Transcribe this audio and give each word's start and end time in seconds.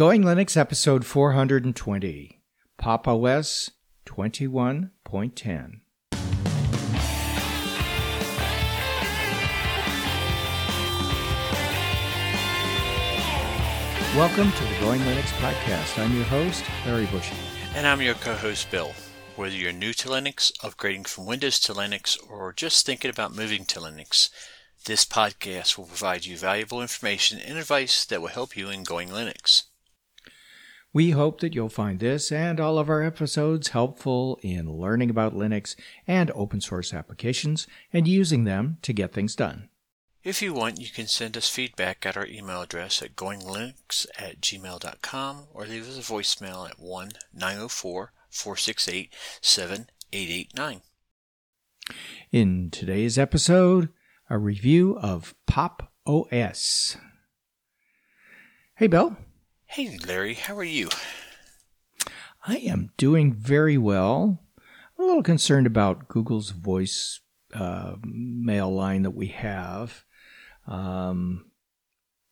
Going 0.00 0.22
Linux 0.22 0.56
episode 0.56 1.04
420, 1.04 2.40
Pop 2.78 3.06
OS 3.06 3.70
21.10. 4.06 5.80
Welcome 14.16 14.50
to 14.50 14.64
the 14.64 14.80
Going 14.80 15.02
Linux 15.02 15.26
podcast. 15.36 16.02
I'm 16.02 16.16
your 16.16 16.24
host, 16.24 16.64
Larry 16.86 17.04
Bushey. 17.04 17.36
And 17.74 17.86
I'm 17.86 18.00
your 18.00 18.14
co 18.14 18.32
host, 18.32 18.70
Bill. 18.70 18.94
Whether 19.36 19.54
you're 19.54 19.70
new 19.70 19.92
to 19.92 20.08
Linux, 20.08 20.50
upgrading 20.60 21.08
from 21.08 21.26
Windows 21.26 21.60
to 21.60 21.74
Linux, 21.74 22.16
or 22.30 22.54
just 22.54 22.86
thinking 22.86 23.10
about 23.10 23.36
moving 23.36 23.66
to 23.66 23.80
Linux, 23.80 24.30
this 24.86 25.04
podcast 25.04 25.76
will 25.76 25.84
provide 25.84 26.24
you 26.24 26.38
valuable 26.38 26.80
information 26.80 27.38
and 27.38 27.58
advice 27.58 28.06
that 28.06 28.22
will 28.22 28.28
help 28.28 28.56
you 28.56 28.70
in 28.70 28.82
going 28.82 29.10
Linux. 29.10 29.64
We 30.92 31.10
hope 31.10 31.40
that 31.40 31.54
you'll 31.54 31.68
find 31.68 32.00
this 32.00 32.32
and 32.32 32.58
all 32.58 32.78
of 32.78 32.90
our 32.90 33.02
episodes 33.02 33.68
helpful 33.68 34.40
in 34.42 34.72
learning 34.72 35.08
about 35.08 35.36
Linux 35.36 35.76
and 36.06 36.32
open 36.34 36.60
source 36.60 36.92
applications 36.92 37.68
and 37.92 38.08
using 38.08 38.42
them 38.42 38.78
to 38.82 38.92
get 38.92 39.12
things 39.12 39.36
done. 39.36 39.68
If 40.24 40.42
you 40.42 40.52
want, 40.52 40.80
you 40.80 40.88
can 40.88 41.06
send 41.06 41.36
us 41.36 41.48
feedback 41.48 42.04
at 42.04 42.16
our 42.16 42.26
email 42.26 42.60
address 42.60 43.02
at 43.02 43.14
goinglinux 43.14 44.06
at 44.18 44.40
gmail.com 44.40 45.46
or 45.54 45.64
leave 45.64 45.88
us 45.88 45.96
a 45.96 46.12
voicemail 46.12 46.68
at 46.68 46.80
1 46.80 47.10
904 47.32 48.12
468 48.28 49.14
7889. 49.40 50.82
In 52.32 52.70
today's 52.70 53.16
episode, 53.16 53.90
a 54.28 54.38
review 54.38 54.98
of 54.98 55.34
Pop 55.46 55.92
OS. 56.04 56.96
Hey, 58.74 58.88
Bill. 58.88 59.16
Hey, 59.70 59.96
Larry, 60.04 60.34
how 60.34 60.56
are 60.56 60.64
you? 60.64 60.88
I 62.44 62.56
am 62.56 62.90
doing 62.96 63.32
very 63.32 63.78
well. 63.78 64.40
I'm 64.58 65.04
a 65.04 65.06
little 65.06 65.22
concerned 65.22 65.68
about 65.68 66.08
Google's 66.08 66.50
voice 66.50 67.20
uh, 67.54 67.94
mail 68.02 68.74
line 68.74 69.02
that 69.02 69.12
we 69.12 69.28
have. 69.28 70.04
Um, 70.66 71.52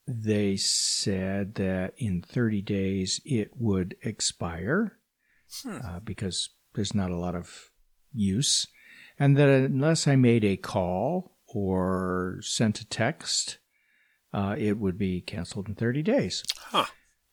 they 0.08 0.56
said 0.56 1.54
that 1.54 1.94
in 1.96 2.22
30 2.22 2.60
days 2.60 3.20
it 3.24 3.52
would 3.54 3.94
expire 4.02 4.98
hmm. 5.62 5.78
uh, 5.84 6.00
because 6.00 6.50
there's 6.74 6.92
not 6.92 7.12
a 7.12 7.16
lot 7.16 7.36
of 7.36 7.70
use. 8.12 8.66
And 9.16 9.36
that 9.36 9.48
unless 9.48 10.08
I 10.08 10.16
made 10.16 10.44
a 10.44 10.56
call 10.56 11.36
or 11.46 12.40
sent 12.42 12.80
a 12.80 12.88
text, 12.88 13.58
uh, 14.32 14.56
it 14.58 14.78
would 14.78 14.98
be 14.98 15.20
canceled 15.20 15.68
in 15.68 15.76
30 15.76 16.02
days. 16.02 16.42
Huh. 16.56 16.86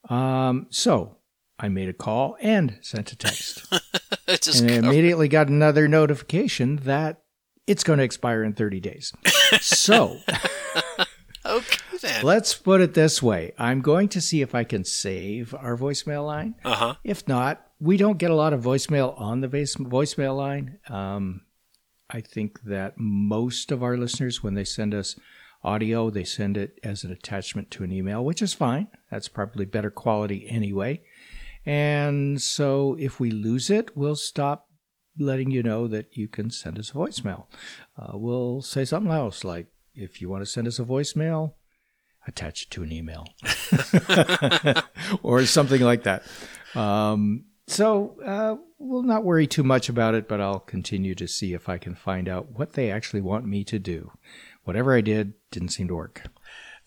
Um, 0.10 0.68
so 0.70 1.18
I 1.58 1.70
made 1.70 1.90
a 1.90 1.94
call 1.94 2.38
and 2.42 2.78
sent 2.82 3.12
a 3.12 3.16
text. 3.16 3.66
and 4.28 4.86
I 4.86 4.90
immediately 4.90 5.28
got 5.28 5.48
another 5.48 5.88
notification 5.88 6.78
that 6.78 7.22
it's 7.68 7.84
going 7.84 8.00
to 8.00 8.06
expire 8.06 8.44
in 8.44 8.54
30 8.54 8.80
days. 8.80 9.14
so. 9.62 10.20
okay, 11.46 11.98
then. 12.02 12.24
Let's 12.24 12.54
put 12.54 12.82
it 12.82 12.94
this 12.94 13.24
way 13.24 13.54
I'm 13.58 13.82
going 13.82 14.10
to 14.10 14.22
see 14.22 14.42
if 14.42 14.54
I 14.54 14.64
can 14.64 14.84
save 14.84 15.54
our 15.54 15.78
voicemail 15.78 16.26
line. 16.26 16.56
Uh-huh. 16.64 16.96
If 17.04 17.28
not, 17.28 17.66
we 17.80 17.98
don't 17.98 18.18
get 18.18 18.32
a 18.32 18.36
lot 18.36 18.54
of 18.54 18.62
voicemail 18.62 19.20
on 19.20 19.42
the 19.42 19.48
voicemail 19.48 20.38
line. 20.38 20.80
Um, 20.90 21.42
I 22.10 22.22
think 22.22 22.62
that 22.64 22.94
most 22.98 23.72
of 23.72 23.84
our 23.84 23.98
listeners, 23.98 24.44
when 24.44 24.54
they 24.54 24.64
send 24.64 24.94
us 24.94 25.16
audio, 25.66 26.10
they 26.10 26.24
send 26.24 26.56
it 26.56 26.80
as 26.84 27.04
an 27.04 27.12
attachment 27.12 27.72
to 27.72 27.84
an 27.84 27.92
email, 27.92 28.24
which 28.24 28.42
is 28.42 28.54
fine. 28.54 28.88
That's 29.12 29.28
probably 29.28 29.66
better 29.66 29.90
quality 29.90 30.48
anyway. 30.50 31.02
And 31.66 32.42
so 32.42 32.96
if 33.00 33.20
we 33.20 33.32
lose 33.32 33.70
it, 33.70 33.98
we'll 33.98 34.16
stop 34.16 34.70
letting 35.18 35.52
you 35.52 35.64
know 35.64 35.88
that 35.88 36.16
you 36.16 36.28
can 36.28 36.50
send 36.52 36.78
us 36.78 36.92
a 36.92 36.94
voicemail. 36.94 37.46
Uh, 37.98 38.18
we'll 38.18 38.62
say 38.62 38.86
something 38.86 39.12
else 39.12 39.44
like, 39.44 39.68
if 39.94 40.22
you 40.22 40.30
want 40.30 40.42
to 40.42 40.46
send 40.46 40.68
us 40.68 40.78
a 40.78 40.84
voicemail, 40.84 41.54
attach 42.28 42.64
it 42.64 42.72
to 42.72 42.84
an 42.84 42.92
email 42.92 43.26
or 45.24 45.46
something 45.46 45.82
like 45.82 46.04
that. 46.04 46.24
Um, 46.76 47.46
so 47.68 48.18
uh, 48.24 48.56
we'll 48.78 49.04
not 49.04 49.24
worry 49.24 49.48
too 49.48 49.64
much 49.64 49.90
about 49.90 50.14
it, 50.14 50.28
but 50.28 50.42
I'll 50.42 50.60
continue 50.60 51.16
to 51.16 51.28
see 51.28 51.54
if 51.54 51.68
I 51.70 51.78
can 51.78 51.96
find 51.96 52.28
out 52.30 52.52
what 52.52 52.74
they 52.74 52.92
actually 52.92 53.22
want 53.22 53.46
me 53.46 53.64
to 53.64 53.80
do. 53.80 54.12
Whatever 54.66 54.96
I 54.96 55.02
did 55.02 55.34
didn't 55.52 55.70
seem 55.70 55.88
to 55.88 55.96
work. 55.96 56.24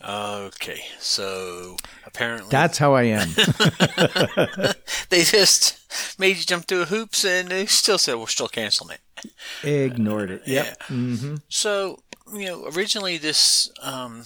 Okay, 0.07 0.81
so 1.01 1.77
apparently 2.07 2.51
that's 2.51 2.79
how 2.79 2.95
I 2.95 3.05
am. 3.05 3.29
they 5.09 5.25
just 5.25 6.19
made 6.21 6.37
you 6.37 6.45
jump 6.45 6.67
through 6.67 6.85
hoops, 6.85 7.25
and 7.25 7.49
they 7.49 7.67
still 7.67 7.99
said 7.99 8.15
we're 8.15 8.27
still 8.29 8.47
canceling 8.47 8.97
it. 8.97 9.33
Ignored 9.67 10.31
it. 10.31 10.43
Yep. 10.47 10.67
Yeah. 10.67 10.75
Mm-hmm. 10.87 11.35
So 11.49 11.99
you 12.33 12.47
know, 12.47 12.69
originally 12.77 13.19
this 13.19 13.73
um, 13.83 14.25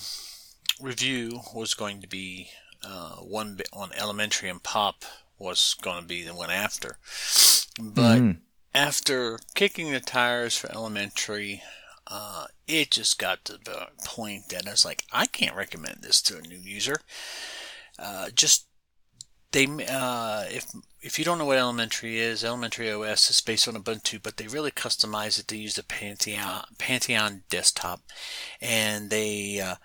review 0.81 1.41
was 1.55 1.75
going 1.75 2.01
to 2.03 2.09
be 2.09 2.49
uh, 2.85 3.17
one 3.17 3.59
on 3.73 3.91
elementary 3.97 4.49
and 4.49 4.63
pop 4.63 5.05
was 5.39 5.75
going 5.81 6.03
to 6.03 6.07
be 6.07 6.23
the 6.23 6.35
one 6.35 6.51
after. 6.51 6.99
But 7.81 8.19
mm-hmm. 8.19 8.39
after 8.75 9.39
kicking 9.55 9.93
the 9.93 10.01
tires 10.01 10.57
for 10.57 10.71
elementary, 10.71 11.63
uh, 12.13 12.45
it 12.69 12.91
just 12.91 13.19
got 13.19 13.43
to 13.47 13.55
the 13.55 13.87
point 14.05 14.51
that 14.51 14.69
I 14.69 14.73
was 14.73 14.85
like, 14.85 15.05
I 15.11 15.25
can't 15.25 15.57
recommend 15.57 16.03
this 16.03 16.21
to 16.23 16.37
a 16.37 16.43
new 16.43 16.59
user. 16.59 16.97
Uh, 17.99 18.29
just 18.35 18.67
they 19.53 19.67
uh, 19.89 20.45
if 20.51 20.67
if 21.01 21.19
you 21.19 21.25
don't 21.25 21.39
know 21.39 21.47
what 21.47 21.57
elementary 21.57 22.19
is, 22.19 22.45
elementary 22.45 22.93
OS 22.93 23.31
is 23.31 23.41
based 23.41 23.67
on 23.67 23.75
Ubuntu, 23.75 24.23
but 24.23 24.37
they 24.37 24.47
really 24.47 24.71
customize 24.71 25.41
it 25.41 25.49
to 25.49 25.57
use 25.57 25.77
the 25.77 25.83
Pantheon 25.83 26.65
Pantheon 26.77 27.45
desktop, 27.49 28.01
and 28.61 29.09
they 29.09 29.61
uh, 29.61 29.77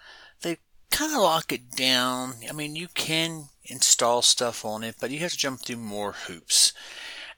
they 0.41 0.57
kind 0.91 1.13
of 1.13 1.21
lock 1.21 1.53
it 1.53 1.71
down. 1.71 2.33
I 2.49 2.51
mean, 2.51 2.75
you 2.75 2.89
can 2.93 3.45
install 3.63 4.21
stuff 4.21 4.65
on 4.65 4.83
it, 4.83 4.95
but 4.99 5.11
you 5.11 5.19
have 5.19 5.31
to 5.31 5.37
jump 5.37 5.61
through 5.61 5.77
more 5.77 6.11
hoops. 6.11 6.73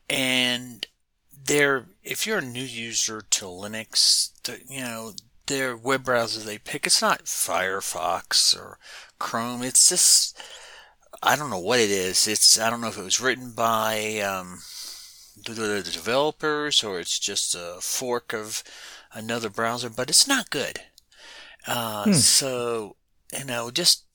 And 0.09 0.87
there, 1.45 1.85
if 2.03 2.25
you're 2.25 2.39
a 2.39 2.45
new 2.45 2.63
user 2.63 3.21
to 3.21 3.45
Linux, 3.45 4.31
you 4.69 4.81
know, 4.81 5.13
their 5.47 5.75
web 5.75 6.03
browser 6.03 6.39
they 6.39 6.57
pick, 6.57 6.85
it's 6.85 7.01
not 7.01 7.25
Firefox 7.25 8.55
or 8.55 8.77
Chrome. 9.17 9.63
It's 9.63 9.89
just, 9.89 10.39
I 11.23 11.35
don't 11.35 11.49
know 11.49 11.59
what 11.59 11.79
it 11.79 11.89
is. 11.89 12.27
It's, 12.27 12.59
I 12.59 12.69
don't 12.69 12.81
know 12.81 12.87
if 12.87 12.97
it 12.97 13.03
was 13.03 13.21
written 13.21 13.51
by, 13.51 14.19
um, 14.19 14.59
the, 15.45 15.53
the 15.53 15.81
developers 15.83 16.83
or 16.83 16.99
it's 16.99 17.19
just 17.19 17.55
a 17.55 17.77
fork 17.81 18.33
of 18.33 18.63
another 19.13 19.49
browser, 19.49 19.89
but 19.89 20.09
it's 20.09 20.27
not 20.27 20.49
good. 20.49 20.81
Uh, 21.67 22.05
hmm. 22.05 22.13
so, 22.13 22.95
you 23.37 23.45
know, 23.45 23.71
just 23.71 24.05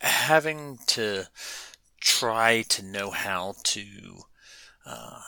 having 0.00 0.78
to 0.86 1.28
try 2.00 2.62
to 2.62 2.82
know 2.82 3.10
how 3.10 3.54
to 3.62 3.84
uh, 4.84 5.20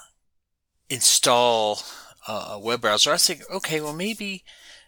install 0.94 1.80
a 2.26 2.58
web 2.58 2.80
browser, 2.80 3.12
I 3.12 3.18
think, 3.18 3.42
okay, 3.50 3.80
well, 3.80 3.92
maybe 3.92 4.44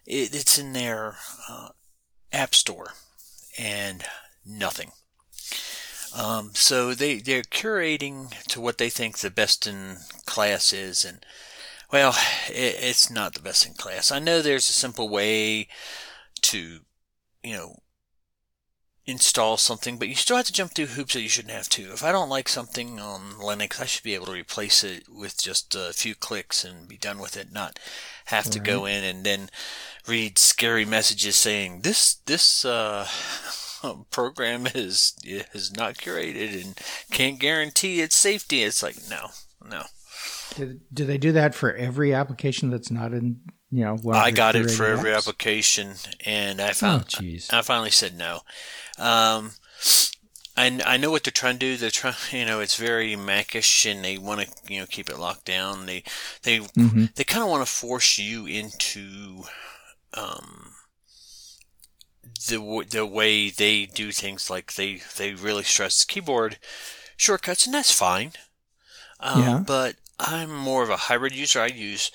it, 0.06 0.34
it's 0.34 0.58
in 0.58 0.72
their 0.72 1.16
uh, 1.48 1.68
app 2.32 2.54
store 2.54 2.92
and 3.58 4.04
nothing. 4.44 4.92
Um, 6.16 6.50
so 6.54 6.94
they, 6.94 7.18
they're 7.18 7.42
curating 7.42 8.30
to 8.48 8.60
what 8.60 8.78
they 8.78 8.88
think 8.88 9.18
the 9.18 9.30
best 9.30 9.66
in 9.66 9.98
class 10.24 10.72
is. 10.72 11.04
And, 11.04 11.26
well, 11.92 12.14
it, 12.48 12.76
it's 12.80 13.10
not 13.10 13.34
the 13.34 13.42
best 13.42 13.66
in 13.66 13.74
class. 13.74 14.10
I 14.10 14.18
know 14.18 14.40
there's 14.40 14.70
a 14.70 14.72
simple 14.72 15.08
way 15.08 15.68
to, 16.42 16.80
you 17.42 17.56
know, 17.56 17.76
install 19.06 19.56
something, 19.56 19.98
but 19.98 20.08
you 20.08 20.14
still 20.14 20.36
have 20.36 20.46
to 20.46 20.52
jump 20.52 20.72
through 20.72 20.86
hoops 20.86 21.14
that 21.14 21.22
you 21.22 21.28
shouldn't 21.28 21.54
have 21.54 21.68
to. 21.68 21.92
If 21.92 22.02
I 22.02 22.10
don't 22.10 22.28
like 22.28 22.48
something 22.48 22.98
on 22.98 23.34
Linux, 23.34 23.80
I 23.80 23.86
should 23.86 24.02
be 24.02 24.14
able 24.14 24.26
to 24.26 24.32
replace 24.32 24.82
it 24.82 25.04
with 25.08 25.40
just 25.40 25.74
a 25.74 25.92
few 25.92 26.14
clicks 26.14 26.64
and 26.64 26.88
be 26.88 26.96
done 26.96 27.18
with 27.18 27.36
it, 27.36 27.52
not 27.52 27.78
have 28.26 28.50
to 28.50 28.58
go 28.58 28.84
in 28.86 29.04
and 29.04 29.24
then 29.24 29.48
read 30.08 30.38
scary 30.38 30.84
messages 30.84 31.36
saying 31.36 31.82
this 31.82 32.14
this 32.26 32.64
uh, 32.64 33.06
program 34.10 34.66
is 34.74 35.16
is 35.24 35.76
not 35.76 35.94
curated 35.94 36.60
and 36.60 36.78
can't 37.10 37.38
guarantee 37.38 38.00
its 38.00 38.16
safety. 38.16 38.64
It's 38.64 38.82
like 38.82 38.96
no, 39.08 39.28
no. 39.64 39.84
Do, 40.56 40.80
do 40.92 41.04
they 41.04 41.18
do 41.18 41.32
that 41.32 41.54
for 41.54 41.74
every 41.74 42.14
application 42.14 42.70
that's 42.70 42.90
not 42.90 43.12
in 43.12 43.40
you 43.70 43.84
know? 43.84 43.98
I 44.12 44.30
got 44.30 44.56
it 44.56 44.70
for 44.70 44.86
every 44.86 45.12
application, 45.12 45.94
and 46.24 46.60
I 46.60 46.72
found 46.72 47.14
oh, 47.20 47.36
I 47.50 47.62
finally 47.62 47.90
said 47.90 48.16
no. 48.16 48.40
Um, 48.98 49.52
I, 50.56 50.80
I 50.86 50.96
know 50.96 51.10
what 51.10 51.24
they're 51.24 51.32
trying 51.32 51.58
to 51.58 51.58
do. 51.58 51.76
They're 51.76 51.90
trying, 51.90 52.14
you 52.32 52.46
know, 52.46 52.60
it's 52.60 52.76
very 52.76 53.14
Macish, 53.14 53.90
and 53.90 54.04
they 54.04 54.18
want 54.18 54.42
to, 54.42 54.72
you 54.72 54.80
know, 54.80 54.86
keep 54.86 55.10
it 55.10 55.18
locked 55.18 55.44
down. 55.44 55.86
They, 55.86 56.02
they, 56.42 56.60
mm-hmm. 56.60 57.06
they 57.14 57.24
kind 57.24 57.42
of 57.42 57.50
want 57.50 57.66
to 57.66 57.72
force 57.72 58.18
you 58.18 58.46
into, 58.46 59.44
um, 60.14 60.72
the 62.48 62.86
the 62.90 63.06
way 63.06 63.50
they 63.50 63.86
do 63.86 64.12
things. 64.12 64.50
Like 64.50 64.74
they 64.74 65.00
they 65.16 65.34
really 65.34 65.62
stress 65.62 66.04
keyboard 66.04 66.58
shortcuts, 67.16 67.66
and 67.66 67.74
that's 67.74 67.92
fine. 67.92 68.32
Um, 69.20 69.42
Yeah. 69.42 69.62
But 69.66 69.96
I'm 70.18 70.54
more 70.54 70.82
of 70.82 70.90
a 70.90 70.96
hybrid 70.96 71.34
user. 71.34 71.60
I 71.60 71.66
use 71.66 72.10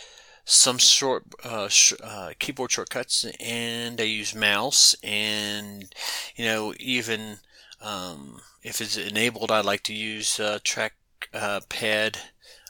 some 0.52 0.78
short 0.78 1.24
uh, 1.46 1.70
sh- 1.70 1.94
uh, 2.04 2.34
keyboard 2.38 2.72
shortcuts, 2.72 3.26
and 3.40 4.00
I 4.02 4.04
use 4.04 4.36
mouse, 4.36 4.96
and 5.02 5.94
you 6.36 6.46
know 6.46 6.74
even 6.78 7.38
um, 7.82 8.42
if 8.62 8.82
it's 8.82 8.98
enabled, 8.98 9.50
I 9.50 9.62
like 9.62 9.84
to 9.84 9.94
use 9.94 10.40
uh, 10.40 10.60
track 10.64 10.94
uh, 11.34 11.62
pad 11.70 12.18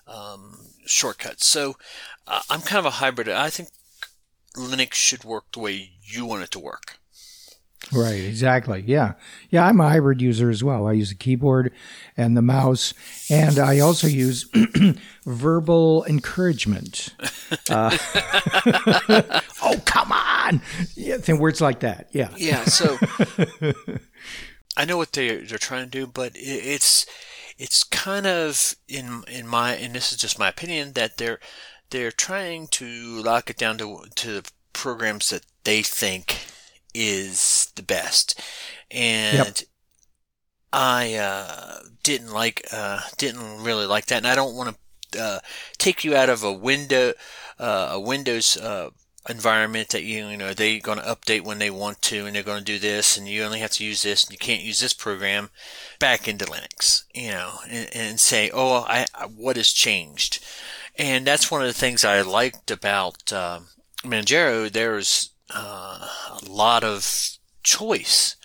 um, 0.07 0.60
shortcuts. 0.86 1.48
So 1.48 1.75
uh, 2.28 2.42
I'm 2.51 2.62
kind 2.62 2.80
of 2.80 2.86
a 2.86 2.98
hybrid. 3.01 3.28
I 3.28 3.50
think 3.50 3.69
Linux 4.56 4.94
should 4.94 5.24
work 5.24 5.45
the 5.51 5.60
way 5.60 5.94
you 6.04 6.25
want 6.25 6.44
it 6.44 6.51
to 6.51 6.60
work. 6.60 7.00
Right, 7.94 8.24
exactly. 8.24 8.84
Yeah. 8.86 9.14
Yeah, 9.50 9.66
I'm 9.66 9.80
a 9.82 9.90
hybrid 9.90 10.22
user 10.22 10.50
as 10.50 10.64
well. 10.64 10.88
I 10.88 10.94
use 10.94 11.10
the 11.10 11.16
keyboard 11.16 11.74
and 12.16 12.38
the 12.38 12.42
mouse, 12.42 12.94
and 13.30 13.60
I 13.60 13.80
also 13.80 14.08
use 14.08 14.50
verbal 15.26 16.06
encouragement. 16.06 17.10
Uh, 17.70 17.98
oh, 19.62 19.82
come 19.86 20.12
on. 20.12 20.62
Yeah, 20.96 21.18
think 21.18 21.40
words 21.40 21.62
like 21.62 21.82
that. 21.82 22.08
Yeah. 22.12 22.30
Yeah, 22.38 22.64
so 22.66 22.98
I 24.78 24.86
know 24.86 24.98
what 24.98 25.12
they 25.12 25.38
they're 25.38 25.58
trying 25.58 25.86
to 25.86 25.90
do, 25.90 26.08
but 26.08 26.32
it's 26.36 27.06
it's 27.58 27.84
kind 27.84 28.26
of 28.26 28.76
in 28.88 29.24
in 29.28 29.48
my 29.48 29.76
and 29.76 29.94
this 29.94 30.12
is 30.12 30.18
just 30.18 30.40
my 30.40 30.48
opinion 30.48 30.94
that 30.94 31.18
they're 31.18 31.40
they're 31.90 32.12
trying 32.12 32.68
to 32.68 32.88
lock 33.22 33.50
it 33.50 33.58
down 33.58 33.78
to 33.80 34.06
to 34.16 34.42
the 34.42 34.52
programs 34.74 35.30
that 35.30 35.44
they 35.64 35.82
think 35.82 36.38
is 36.94 37.61
the 37.76 37.84
best, 37.84 38.40
and 38.90 39.38
Yep. 39.38 39.58
I 40.74 41.16
uh, 41.16 41.80
didn't 42.04 42.32
like 42.32 42.66
uh, 42.72 43.02
didn't 43.18 43.64
really 43.64 43.86
like 43.86 44.06
that, 44.08 44.18
and 44.18 44.28
I 44.28 44.36
don't 44.36 44.56
want 44.56 44.78
to 45.12 45.22
uh, 45.22 45.40
take 45.78 46.04
you 46.04 46.16
out 46.16 46.30
of 46.30 46.44
a 46.44 46.54
window 46.54 47.14
uh, 47.60 47.90
a 47.92 48.00
Windows 48.00 48.58
uh, 48.58 48.90
environment 49.30 49.90
that 49.90 50.04
you 50.04 50.28
you 50.28 50.38
know 50.38 50.54
they're 50.54 50.80
going 50.80 50.98
to 50.98 51.04
update 51.04 51.42
when 51.44 51.60
they 51.60 51.70
want 51.70 52.02
to, 52.04 52.26
and 52.26 52.36
they're 52.36 52.44
going 52.44 52.60
to 52.60 52.64
do 52.64 52.80
this, 52.80 53.18
and 53.18 53.28
you 53.28 53.44
only 53.44 53.60
have 53.60 53.72
to 53.72 53.84
use 53.84 54.02
this, 54.04 54.24
and 54.24 54.32
you 54.32 54.38
can't 54.38 54.64
use 54.64 54.80
this 54.80 54.94
program 54.94 55.50
back 56.00 56.28
into 56.28 56.46
Linux, 56.46 57.04
you 57.14 57.30
know, 57.32 57.52
and, 57.70 57.90
and 57.94 58.20
say, 58.20 58.50
oh, 58.54 58.86
I, 58.88 59.06
I 59.14 59.26
what 59.26 59.58
has 59.58 59.72
changed, 59.72 60.44
and 60.98 61.26
that's 61.28 61.52
one 61.52 61.62
of 61.62 61.68
the 61.68 61.74
things 61.74 62.04
I 62.06 62.22
liked 62.22 62.72
about 62.72 63.32
uh, 63.34 63.60
Manjaro. 64.04 64.72
There's 64.72 65.32
uh, 65.54 66.08
a 66.42 66.50
lot 66.50 66.84
of 66.84 67.38
choice. 67.63 68.36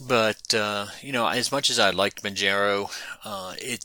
But 0.00 0.54
uh, 0.54 0.86
you 1.00 1.12
know, 1.12 1.26
as 1.26 1.50
much 1.50 1.70
as 1.70 1.78
I 1.78 1.90
liked 1.90 2.22
Manjaro, 2.22 2.90
uh, 3.24 3.54
it 3.58 3.84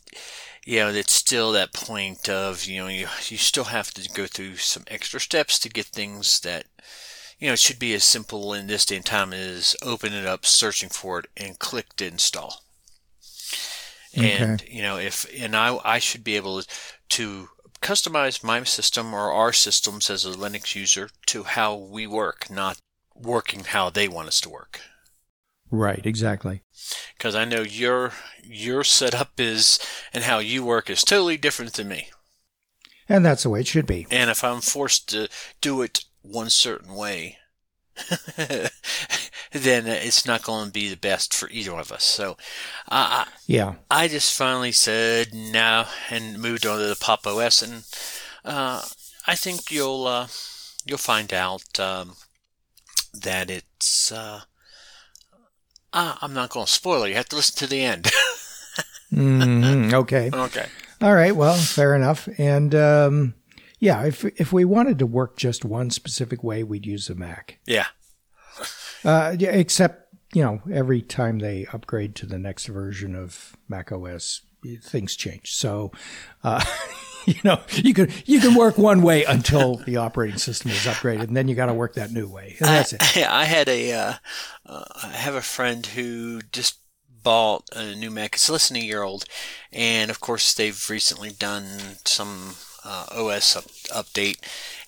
you 0.66 0.80
know, 0.80 0.90
it's 0.90 1.14
still 1.14 1.52
that 1.52 1.74
point 1.74 2.30
of 2.30 2.66
you 2.66 2.82
know 2.82 2.88
you 2.88 3.08
you 3.28 3.38
still 3.38 3.66
have 3.66 3.92
to 3.96 4.10
go 4.10 4.28
through 4.28 4.58
some 4.58 4.84
extra 4.88 5.20
steps 5.20 5.60
to 5.60 5.70
get 5.70 5.88
things 5.88 6.40
that 6.42 6.66
you 7.40 7.48
know 7.48 7.54
it 7.54 7.60
should 7.60 7.80
be 7.80 7.94
as 7.94 8.04
simple 8.04 8.54
in 8.54 8.68
this 8.68 8.86
day 8.86 8.98
and 8.98 9.06
time 9.06 9.34
as 9.34 9.76
open 9.82 10.14
it 10.14 10.26
up, 10.26 10.46
searching 10.46 10.90
for 10.90 11.20
it, 11.20 11.26
and 11.36 11.60
click 11.60 11.96
to 11.98 12.08
install. 12.08 12.64
And 14.16 14.64
you 14.68 14.84
know, 14.84 14.98
if 14.98 15.26
and 15.38 15.56
I 15.56 15.80
I 15.84 16.00
should 16.00 16.24
be 16.24 16.36
able 16.36 16.62
to 17.10 17.50
customize 17.82 18.44
my 18.44 18.64
system 18.64 19.14
or 19.14 19.32
our 19.32 19.52
systems 19.52 20.10
as 20.10 20.26
a 20.26 20.30
Linux 20.30 20.76
user 20.76 21.10
to 21.26 21.44
how 21.44 21.76
we 21.76 22.08
work, 22.08 22.50
not 22.50 22.78
working 23.16 23.64
how 23.66 23.90
they 23.90 24.08
want 24.08 24.28
us 24.28 24.42
to 24.42 24.50
work 24.50 24.82
Right, 25.72 26.06
exactly. 26.06 26.62
because 27.18 27.34
I 27.36 27.46
know 27.46 27.62
your 27.62 28.12
your 28.44 28.84
setup 28.84 29.40
is 29.40 29.80
and 30.14 30.24
how 30.26 30.38
you 30.40 30.64
work 30.64 30.88
is 30.90 31.04
totally 31.04 31.38
different 31.38 31.74
than 31.74 31.88
me. 31.88 32.10
And 33.10 33.26
that's 33.26 33.44
the 33.44 33.50
way 33.50 33.62
it 33.62 33.68
should 33.68 33.88
be. 33.88 34.06
And 34.12 34.30
if 34.30 34.44
I'm 34.44 34.62
forced 34.62 35.10
to 35.10 35.30
do 35.62 35.82
it 35.82 36.06
one 36.22 36.50
certain 36.52 36.94
way, 36.94 37.38
then 38.38 39.88
it's 39.88 40.26
not 40.26 40.44
going 40.44 40.68
to 40.68 40.72
be 40.72 40.90
the 40.90 40.98
best 40.98 41.34
for 41.34 41.50
either 41.50 41.74
of 41.74 41.92
us. 41.92 42.04
So 42.04 42.38
I 42.90 43.28
Yeah. 43.48 43.76
I 43.90 44.08
just 44.08 44.38
finally 44.38 44.72
said 44.72 45.34
no 45.34 45.86
and 46.10 46.40
moved 46.40 46.66
on 46.66 46.80
to 46.80 46.86
the 46.86 46.96
Pop 46.96 47.26
OS, 47.28 47.62
and 47.62 47.84
uh, 48.46 48.84
I 49.28 49.36
think 49.36 49.72
you'll 49.72 50.06
uh, 50.08 50.28
you'll 50.86 50.98
find 50.98 51.34
out 51.34 51.80
um, 51.80 52.16
that 53.14 53.50
it's. 53.50 54.12
Uh, 54.12 54.42
uh, 55.92 56.16
I'm 56.22 56.34
not 56.34 56.50
going 56.50 56.66
to 56.66 56.72
spoil 56.72 57.04
it. 57.04 57.10
You 57.10 57.16
have 57.16 57.30
to 57.30 57.36
listen 57.36 57.58
to 57.60 57.68
the 57.68 57.82
end. 57.84 58.10
Mhm, 59.14 59.94
Okay. 59.94 60.32
okay. 60.34 60.66
All 61.00 61.14
right. 61.14 61.36
Well, 61.36 61.56
fair 61.56 61.94
enough. 61.96 62.28
And 62.40 62.74
um, 62.74 63.36
yeah, 63.78 64.04
if 64.06 64.26
if 64.40 64.52
we 64.52 64.66
wanted 64.66 64.98
to 65.00 65.06
work 65.06 65.38
just 65.38 65.64
one 65.64 65.92
specific 65.92 66.44
way, 66.44 66.64
we'd 66.64 66.88
use 66.88 67.06
the 67.08 67.14
Mac. 67.14 67.60
Yeah. 67.68 67.86
Uh, 69.06 69.36
yeah, 69.38 69.52
except 69.52 70.16
you 70.34 70.42
know, 70.42 70.62
every 70.72 71.00
time 71.04 71.38
they 71.38 71.68
upgrade 71.72 72.16
to 72.16 72.26
the 72.26 72.40
next 72.40 72.66
version 72.66 73.14
of 73.16 73.56
Mac 73.70 73.92
OS, 73.92 74.42
things 74.82 75.16
change. 75.16 75.54
So, 75.54 75.92
uh, 76.44 76.64
you 77.28 77.40
know, 77.44 77.62
you 77.72 77.94
can 77.94 78.10
you 78.26 78.40
can 78.40 78.56
work 78.56 78.78
one 78.78 79.02
way 79.02 79.24
until 79.24 79.76
the 79.86 79.98
operating 79.98 80.38
system 80.38 80.72
is 80.72 80.78
upgraded, 80.80 81.24
and 81.24 81.38
then 81.38 81.48
you 81.48 81.56
got 81.56 81.68
to 81.68 81.74
work 81.74 81.96
that 81.96 82.12
new 82.12 82.28
way. 82.28 82.56
And 82.60 82.68
that's 82.68 82.94
it. 82.94 83.18
I, 83.18 83.26
I 83.42 83.44
had 83.46 83.70
a, 83.70 83.94
uh, 83.94 84.14
uh, 84.66 84.86
I 85.04 85.08
have 85.08 85.36
a 85.36 85.42
friend 85.42 85.86
who 85.86 86.42
just 86.52 86.80
bought 87.24 87.70
a 87.74 87.96
new 87.96 88.12
Mac. 88.12 88.36
It's 88.36 88.50
less 88.50 88.68
than 88.68 88.78
a 88.78 88.82
year 88.82 89.04
old, 89.04 89.26
and 89.72 90.12
of 90.12 90.20
course 90.20 90.54
they've 90.54 90.90
recently 90.90 91.32
done 91.32 91.98
some 92.06 92.56
uh, 92.86 93.06
OS 93.12 93.56
up, 93.56 93.66
update, 94.06 94.40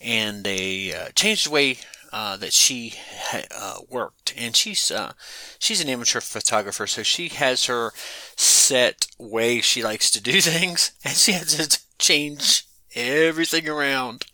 and 0.02 0.44
they 0.44 0.94
uh, 0.94 1.10
changed 1.16 1.48
the 1.48 1.52
way 1.52 1.78
uh, 2.12 2.38
that 2.38 2.54
she 2.54 2.94
uh, 3.34 3.80
worked. 3.90 4.34
And 4.38 4.56
she's 4.56 4.92
uh, 4.92 5.14
she's 5.60 5.82
an 5.82 5.90
amateur 5.90 6.22
photographer, 6.22 6.88
so 6.88 7.04
she 7.04 7.30
has 7.30 7.66
her 7.66 7.92
set 8.36 9.08
way 9.18 9.62
she 9.62 9.84
likes 9.84 10.10
to 10.12 10.22
do 10.22 10.42
things, 10.42 10.92
and 11.04 11.16
she 11.16 11.34
has 11.34 11.85
change 12.00 12.66
everything 12.96 13.68
around, 13.70 14.26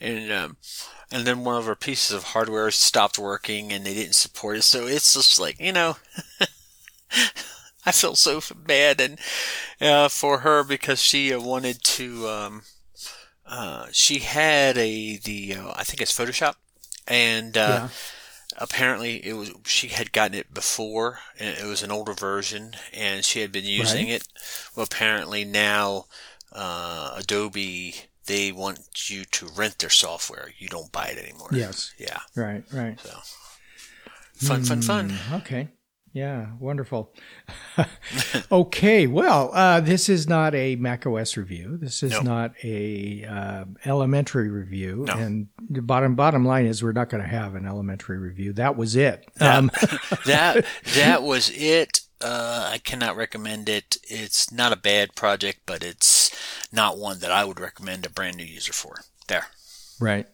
and 0.00 0.32
um, 0.32 0.56
and 1.12 1.26
then 1.26 1.44
one 1.44 1.56
of 1.56 1.66
her 1.66 1.76
pieces 1.76 2.16
of 2.16 2.24
hardware 2.24 2.70
stopped 2.70 3.18
working 3.18 3.72
and 3.72 3.84
they 3.86 3.94
didn't 3.94 4.14
support 4.14 4.58
it. 4.58 4.62
So 4.62 4.86
it's 4.86 5.14
just 5.14 5.40
like, 5.40 5.60
you 5.60 5.72
know, 5.72 5.96
I 7.86 7.92
feel 7.92 8.16
so 8.16 8.40
bad 8.54 9.00
and 9.00 9.18
uh, 9.80 10.08
for 10.08 10.38
her 10.40 10.64
because 10.64 11.00
she 11.02 11.32
uh, 11.32 11.40
wanted 11.40 11.82
to. 11.84 12.28
Um, 12.28 12.62
uh, 13.46 13.86
she 13.92 14.20
had 14.20 14.78
a 14.78 15.18
the 15.18 15.54
uh, 15.56 15.72
I 15.76 15.84
think 15.84 16.00
it's 16.02 16.16
Photoshop, 16.16 16.56
and 17.08 17.56
uh, 17.56 17.80
Yeah. 17.80 17.88
apparently 18.58 19.26
it 19.26 19.34
was 19.34 19.52
she 19.66 19.88
had 19.88 20.12
gotten 20.12 20.34
it 20.38 20.54
before 20.54 21.20
and 21.38 21.58
it 21.58 21.64
was 21.66 21.82
an 21.82 21.92
older 21.92 22.14
version 22.14 22.72
and 22.92 23.24
she 23.24 23.40
had 23.40 23.52
been 23.52 23.64
using 23.64 24.08
Right. 24.08 24.10
it. 24.10 24.24
Well, 24.76 24.84
apparently 24.84 25.44
now 25.44 26.06
uh, 26.52 27.14
Adobe 27.18 27.94
they 28.26 28.52
want 28.52 28.78
you 29.08 29.24
to 29.24 29.46
rent 29.56 29.78
their 29.78 29.88
software. 29.88 30.50
You 30.58 30.68
don't 30.68 30.92
buy 30.92 31.06
it 31.06 31.18
anymore. 31.18 31.48
Yes. 31.50 31.94
Yeah. 31.98 32.18
Right. 32.36 32.62
Right. 32.72 33.00
So 33.00 33.16
fun, 34.46 34.62
fun, 34.64 34.82
fun. 34.82 35.10
Hmm, 35.10 35.34
Okay. 35.36 35.68
Yeah, 36.14 36.46
wonderful. 36.58 37.12
okay, 38.52 39.06
well, 39.06 39.50
uh, 39.52 39.80
this 39.80 40.08
is 40.08 40.26
not 40.28 40.54
a 40.54 40.74
Mac 40.76 41.06
OS 41.06 41.36
review. 41.36 41.76
This 41.76 42.02
is 42.02 42.12
No. 42.12 42.20
not 42.22 42.52
a 42.64 43.24
uh, 43.24 43.64
elementary 43.84 44.48
review. 44.48 45.04
No. 45.06 45.12
And 45.14 45.48
the 45.68 45.82
bottom 45.82 46.14
bottom 46.14 46.44
line 46.44 46.66
is 46.66 46.82
we're 46.82 46.92
not 46.92 47.10
going 47.10 47.22
to 47.22 47.28
have 47.28 47.54
an 47.54 47.66
elementary 47.66 48.18
review. 48.18 48.52
That 48.54 48.76
was 48.76 48.96
it. 48.96 49.26
That- 49.36 49.56
Um, 49.58 49.70
that 50.26 50.64
that 50.96 51.22
was 51.30 51.50
it. 51.50 52.00
Uh, 52.20 52.70
I 52.72 52.78
cannot 52.78 53.16
recommend 53.16 53.68
it. 53.68 53.96
It's 54.04 54.50
not 54.52 54.72
a 54.72 54.76
bad 54.76 55.14
project, 55.14 55.60
but 55.66 55.82
it's 55.84 56.30
not 56.72 56.98
one 56.98 57.20
that 57.20 57.30
I 57.30 57.44
would 57.44 57.60
recommend 57.60 58.04
a 58.06 58.10
brand 58.10 58.36
new 58.36 58.44
user 58.44 58.72
for. 58.72 59.00
There. 59.28 59.46
right. 60.00 60.26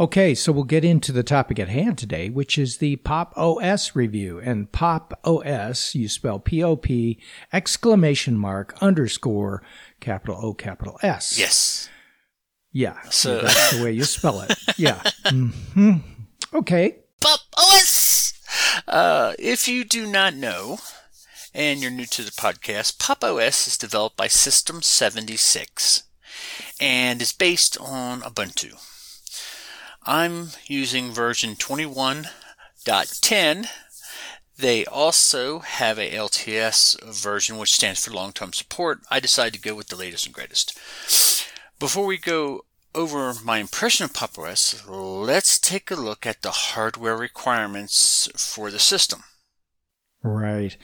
Okay, 0.00 0.34
so 0.34 0.52
we'll 0.52 0.64
get 0.64 0.84
into 0.84 1.12
the 1.12 1.22
topic 1.22 1.58
at 1.58 1.68
hand 1.68 1.98
today, 1.98 2.30
which 2.30 2.56
is 2.56 2.78
the 2.78 2.96
Pop 2.96 3.34
OS 3.36 3.94
review. 3.94 4.40
And 4.40 4.70
Pop 4.72 5.12
OS, 5.24 5.94
you 5.94 6.08
spell 6.08 6.38
P 6.38 6.62
O 6.62 6.76
P 6.76 7.18
exclamation 7.52 8.38
mark 8.38 8.74
underscore 8.80 9.62
capital 10.00 10.38
O 10.40 10.54
capital 10.54 10.98
S. 11.02 11.38
Yes. 11.38 11.88
Yeah. 12.72 12.96
So 13.10 13.40
that's 13.42 13.76
the 13.76 13.84
way 13.84 13.92
you 13.92 14.04
spell 14.04 14.40
it. 14.40 14.54
Yeah. 14.78 15.02
hmm 15.26 15.96
Okay. 16.54 16.96
Pop 17.20 17.40
OS. 17.58 18.32
Uh, 18.88 19.34
if 19.38 19.68
you 19.68 19.84
do 19.84 20.06
not 20.06 20.34
know, 20.34 20.78
and 21.54 21.80
you're 21.80 21.90
new 21.90 22.06
to 22.06 22.22
the 22.22 22.30
podcast, 22.30 22.98
Pop 22.98 23.22
OS 23.22 23.66
is 23.66 23.76
developed 23.76 24.16
by 24.16 24.26
System 24.26 24.80
76 24.82 26.04
and 26.80 27.20
is 27.20 27.32
based 27.32 27.76
on 27.78 28.22
Ubuntu. 28.22 28.80
I'm 30.04 30.48
using 30.66 31.12
version 31.12 31.56
21.10 31.56 33.66
They 34.56 34.86
also 34.86 35.58
have 35.60 35.98
a 35.98 36.10
LTS 36.10 37.02
version, 37.04 37.58
which 37.58 37.74
stands 37.74 38.02
for 38.04 38.12
long-term 38.12 38.54
support. 38.54 39.00
I 39.10 39.20
decided 39.20 39.52
to 39.54 39.60
go 39.60 39.74
with 39.74 39.88
the 39.88 39.96
latest 39.96 40.24
and 40.26 40.34
greatest. 40.34 40.78
Before 41.78 42.06
we 42.06 42.16
go 42.16 42.64
over 42.94 43.32
my 43.44 43.58
impression 43.58 44.04
of 44.04 44.12
Pop! 44.12 44.38
OS, 44.38 44.86
let's 44.86 45.58
take 45.58 45.90
a 45.90 45.96
look 45.96 46.26
at 46.26 46.42
the 46.42 46.50
hardware 46.50 47.16
requirements 47.16 48.28
for 48.36 48.70
the 48.70 48.78
system. 48.78 49.24
Right. 50.22 50.76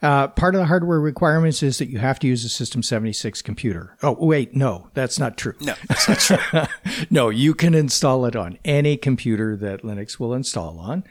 Uh, 0.00 0.28
part 0.28 0.54
of 0.54 0.60
the 0.60 0.66
hardware 0.66 1.00
requirements 1.00 1.62
is 1.62 1.78
that 1.78 1.90
you 1.90 1.98
have 1.98 2.18
to 2.20 2.26
use 2.26 2.44
a 2.44 2.48
System 2.48 2.82
76 2.82 3.42
computer. 3.42 3.96
Oh, 4.02 4.16
wait, 4.18 4.56
no, 4.56 4.88
that's 4.94 5.18
not 5.18 5.36
true. 5.36 5.54
No, 5.60 5.74
that's 5.86 6.08
not 6.08 6.18
true. 6.18 6.62
no, 7.10 7.28
you 7.28 7.54
can 7.54 7.74
install 7.74 8.24
it 8.24 8.34
on 8.34 8.58
any 8.64 8.96
computer 8.96 9.54
that 9.56 9.82
Linux 9.82 10.18
will 10.18 10.32
install 10.32 10.78
on. 10.78 11.04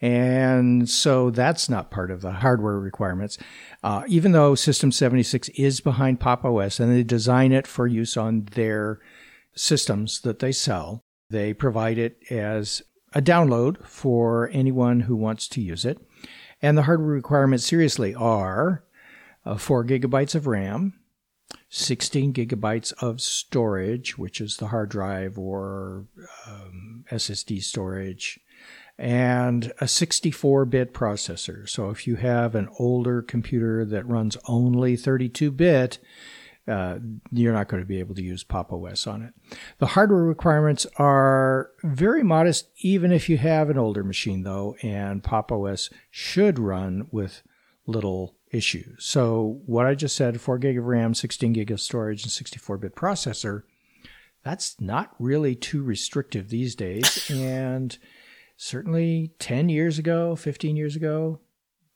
And 0.00 0.88
so 0.88 1.28
that's 1.30 1.68
not 1.68 1.90
part 1.90 2.10
of 2.10 2.22
the 2.22 2.32
hardware 2.32 2.78
requirements. 2.78 3.36
Uh, 3.82 4.02
even 4.08 4.32
though 4.32 4.54
System 4.54 4.90
76 4.90 5.50
is 5.50 5.80
behind 5.80 6.20
Pop! 6.20 6.44
OS 6.44 6.80
and 6.80 6.90
they 6.90 7.02
design 7.02 7.52
it 7.52 7.66
for 7.66 7.86
use 7.86 8.16
on 8.16 8.46
their 8.52 8.98
systems 9.54 10.22
that 10.22 10.38
they 10.38 10.52
sell, 10.52 11.04
they 11.28 11.52
provide 11.52 11.98
it 11.98 12.16
as 12.30 12.80
a 13.12 13.20
download 13.20 13.84
for 13.84 14.48
anyone 14.52 15.00
who 15.00 15.16
wants 15.16 15.48
to 15.48 15.60
use 15.60 15.84
it. 15.84 15.98
And 16.62 16.76
the 16.76 16.82
hardware 16.82 17.08
requirements 17.08 17.64
seriously 17.64 18.14
are 18.14 18.84
uh, 19.44 19.56
4 19.56 19.84
gigabytes 19.84 20.34
of 20.34 20.46
RAM, 20.46 20.94
16 21.70 22.32
gigabytes 22.32 22.92
of 23.02 23.20
storage, 23.20 24.18
which 24.18 24.40
is 24.40 24.56
the 24.56 24.68
hard 24.68 24.90
drive 24.90 25.38
or 25.38 26.06
um, 26.46 27.04
SSD 27.10 27.62
storage, 27.62 28.40
and 28.98 29.72
a 29.80 29.88
64 29.88 30.66
bit 30.66 30.92
processor. 30.92 31.66
So 31.68 31.88
if 31.88 32.06
you 32.06 32.16
have 32.16 32.54
an 32.54 32.68
older 32.78 33.22
computer 33.22 33.84
that 33.86 34.06
runs 34.06 34.36
only 34.46 34.96
32 34.96 35.50
bit, 35.50 35.98
uh, 36.68 36.98
you're 37.32 37.52
not 37.52 37.68
going 37.68 37.82
to 37.82 37.86
be 37.86 37.98
able 38.00 38.14
to 38.14 38.22
use 38.22 38.44
Pop! 38.44 38.72
OS 38.72 39.06
on 39.06 39.22
it. 39.22 39.34
The 39.78 39.86
hardware 39.86 40.22
requirements 40.22 40.86
are 40.96 41.70
very 41.82 42.22
modest, 42.22 42.68
even 42.78 43.12
if 43.12 43.28
you 43.28 43.38
have 43.38 43.70
an 43.70 43.78
older 43.78 44.04
machine, 44.04 44.42
though, 44.42 44.76
and 44.82 45.22
Pop! 45.22 45.50
OS 45.50 45.90
should 46.10 46.58
run 46.58 47.08
with 47.10 47.42
little 47.86 48.36
issues. 48.52 49.04
So, 49.04 49.60
what 49.66 49.86
I 49.86 49.94
just 49.94 50.16
said 50.16 50.40
4 50.40 50.58
gig 50.58 50.78
of 50.78 50.84
RAM, 50.84 51.14
16 51.14 51.52
gig 51.52 51.70
of 51.70 51.80
storage, 51.80 52.22
and 52.22 52.32
64 52.32 52.78
bit 52.78 52.94
processor 52.94 53.62
that's 54.42 54.80
not 54.80 55.14
really 55.18 55.54
too 55.54 55.82
restrictive 55.82 56.48
these 56.48 56.74
days. 56.74 57.30
and 57.34 57.96
certainly 58.56 59.32
10 59.38 59.68
years 59.68 59.98
ago, 59.98 60.36
15 60.36 60.76
years 60.76 60.96
ago, 60.96 61.40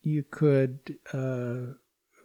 you 0.02 0.24
could. 0.30 0.98
Uh, 1.12 1.78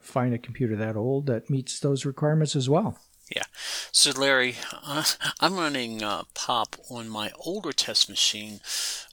find 0.10 0.34
a 0.34 0.40
computer 0.40 0.76
that 0.76 0.96
old 0.96 1.28
that 1.28 1.50
meets 1.50 1.80
those 1.80 2.06
requirements 2.06 2.56
as 2.56 2.70
well. 2.70 2.98
Yeah. 3.34 3.44
So, 3.92 4.12
Larry, 4.12 4.56
uh, 4.84 5.04
I'm 5.40 5.56
running 5.56 6.04
uh, 6.04 6.24
POP 6.34 6.76
on 6.90 7.08
my 7.10 7.32
older 7.40 7.72
test 7.72 8.10
machine, 8.10 8.60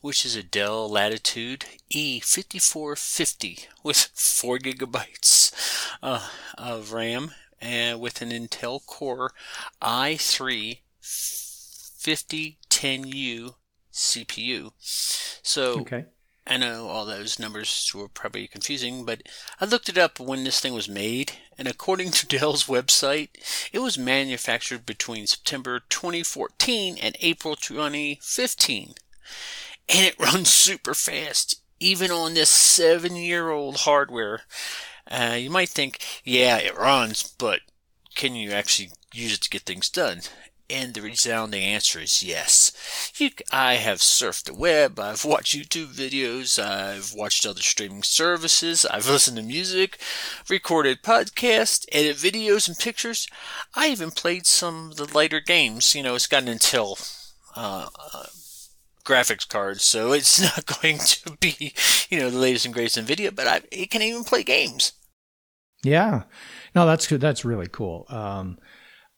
which 0.00 0.24
is 0.24 0.34
a 0.34 0.42
Dell 0.42 0.88
Latitude 0.88 1.66
E5450 1.92 3.66
with 3.82 4.08
4 4.14 4.58
gigabytes 4.58 5.52
uh, 6.02 6.28
of 6.56 6.94
RAM 6.94 7.32
and 7.60 8.00
with 8.00 8.22
an 8.22 8.30
Intel 8.30 8.86
Core 8.86 9.32
i3 9.82 10.78
5010U 11.02 13.54
CPU. 13.92 14.72
So, 14.78 15.80
okay. 15.80 16.06
I 16.48 16.58
know 16.58 16.88
all 16.88 17.04
those 17.04 17.40
numbers 17.40 17.90
were 17.92 18.08
probably 18.08 18.46
confusing, 18.46 19.04
but 19.04 19.22
I 19.60 19.64
looked 19.64 19.88
it 19.88 19.98
up 19.98 20.20
when 20.20 20.44
this 20.44 20.60
thing 20.60 20.74
was 20.74 20.88
made, 20.88 21.32
and 21.58 21.66
according 21.66 22.10
to 22.12 22.26
Dell's 22.26 22.66
website, 22.66 23.30
it 23.72 23.80
was 23.80 23.98
manufactured 23.98 24.86
between 24.86 25.26
September 25.26 25.80
2014 25.88 26.98
and 26.98 27.16
April 27.20 27.56
2015. 27.56 28.94
And 29.88 30.06
it 30.06 30.18
runs 30.20 30.52
super 30.52 30.94
fast, 30.94 31.60
even 31.80 32.12
on 32.12 32.34
this 32.34 32.50
seven 32.50 33.16
year 33.16 33.50
old 33.50 33.78
hardware. 33.78 34.42
Uh, 35.10 35.36
you 35.38 35.50
might 35.50 35.68
think, 35.68 36.00
yeah, 36.24 36.58
it 36.58 36.76
runs, 36.76 37.34
but 37.38 37.60
can 38.14 38.34
you 38.36 38.52
actually 38.52 38.90
use 39.12 39.34
it 39.34 39.40
to 39.42 39.50
get 39.50 39.62
things 39.62 39.88
done? 39.88 40.20
And 40.68 40.94
the 40.94 41.02
resounding 41.02 41.62
answer 41.62 42.00
is 42.00 42.24
yes. 42.24 43.12
You, 43.16 43.30
I 43.52 43.74
have 43.74 43.98
surfed 43.98 44.44
the 44.44 44.54
web, 44.54 44.98
I've 44.98 45.24
watched 45.24 45.54
YouTube 45.54 45.94
videos, 45.94 46.60
I've 46.60 47.14
watched 47.14 47.46
other 47.46 47.60
streaming 47.60 48.02
services, 48.02 48.84
I've 48.84 49.08
listened 49.08 49.36
to 49.36 49.44
music, 49.44 49.98
recorded 50.50 51.02
podcasts, 51.02 51.86
edited 51.92 52.16
videos 52.16 52.66
and 52.66 52.76
pictures. 52.76 53.28
I 53.74 53.88
even 53.88 54.10
played 54.10 54.44
some 54.46 54.90
of 54.90 54.96
the 54.96 55.12
lighter 55.14 55.40
games. 55.40 55.94
You 55.94 56.02
know, 56.02 56.16
it's 56.16 56.26
got 56.26 56.42
an 56.42 56.48
Intel 56.58 57.00
uh, 57.54 57.86
uh, 58.12 58.26
graphics 59.04 59.48
card, 59.48 59.80
so 59.80 60.12
it's 60.12 60.40
not 60.40 60.66
going 60.80 60.98
to 60.98 61.36
be, 61.38 61.74
you 62.10 62.18
know, 62.18 62.30
the 62.30 62.38
latest 62.38 62.64
and 62.64 62.74
greatest 62.74 62.98
NVIDIA, 62.98 63.32
but 63.32 63.46
I, 63.46 63.60
it 63.70 63.90
can 63.90 64.02
even 64.02 64.24
play 64.24 64.42
games. 64.42 64.92
Yeah. 65.84 66.24
No, 66.74 66.86
that's 66.86 67.06
good. 67.06 67.20
That's 67.20 67.44
really 67.44 67.68
cool. 67.68 68.06
Um, 68.08 68.58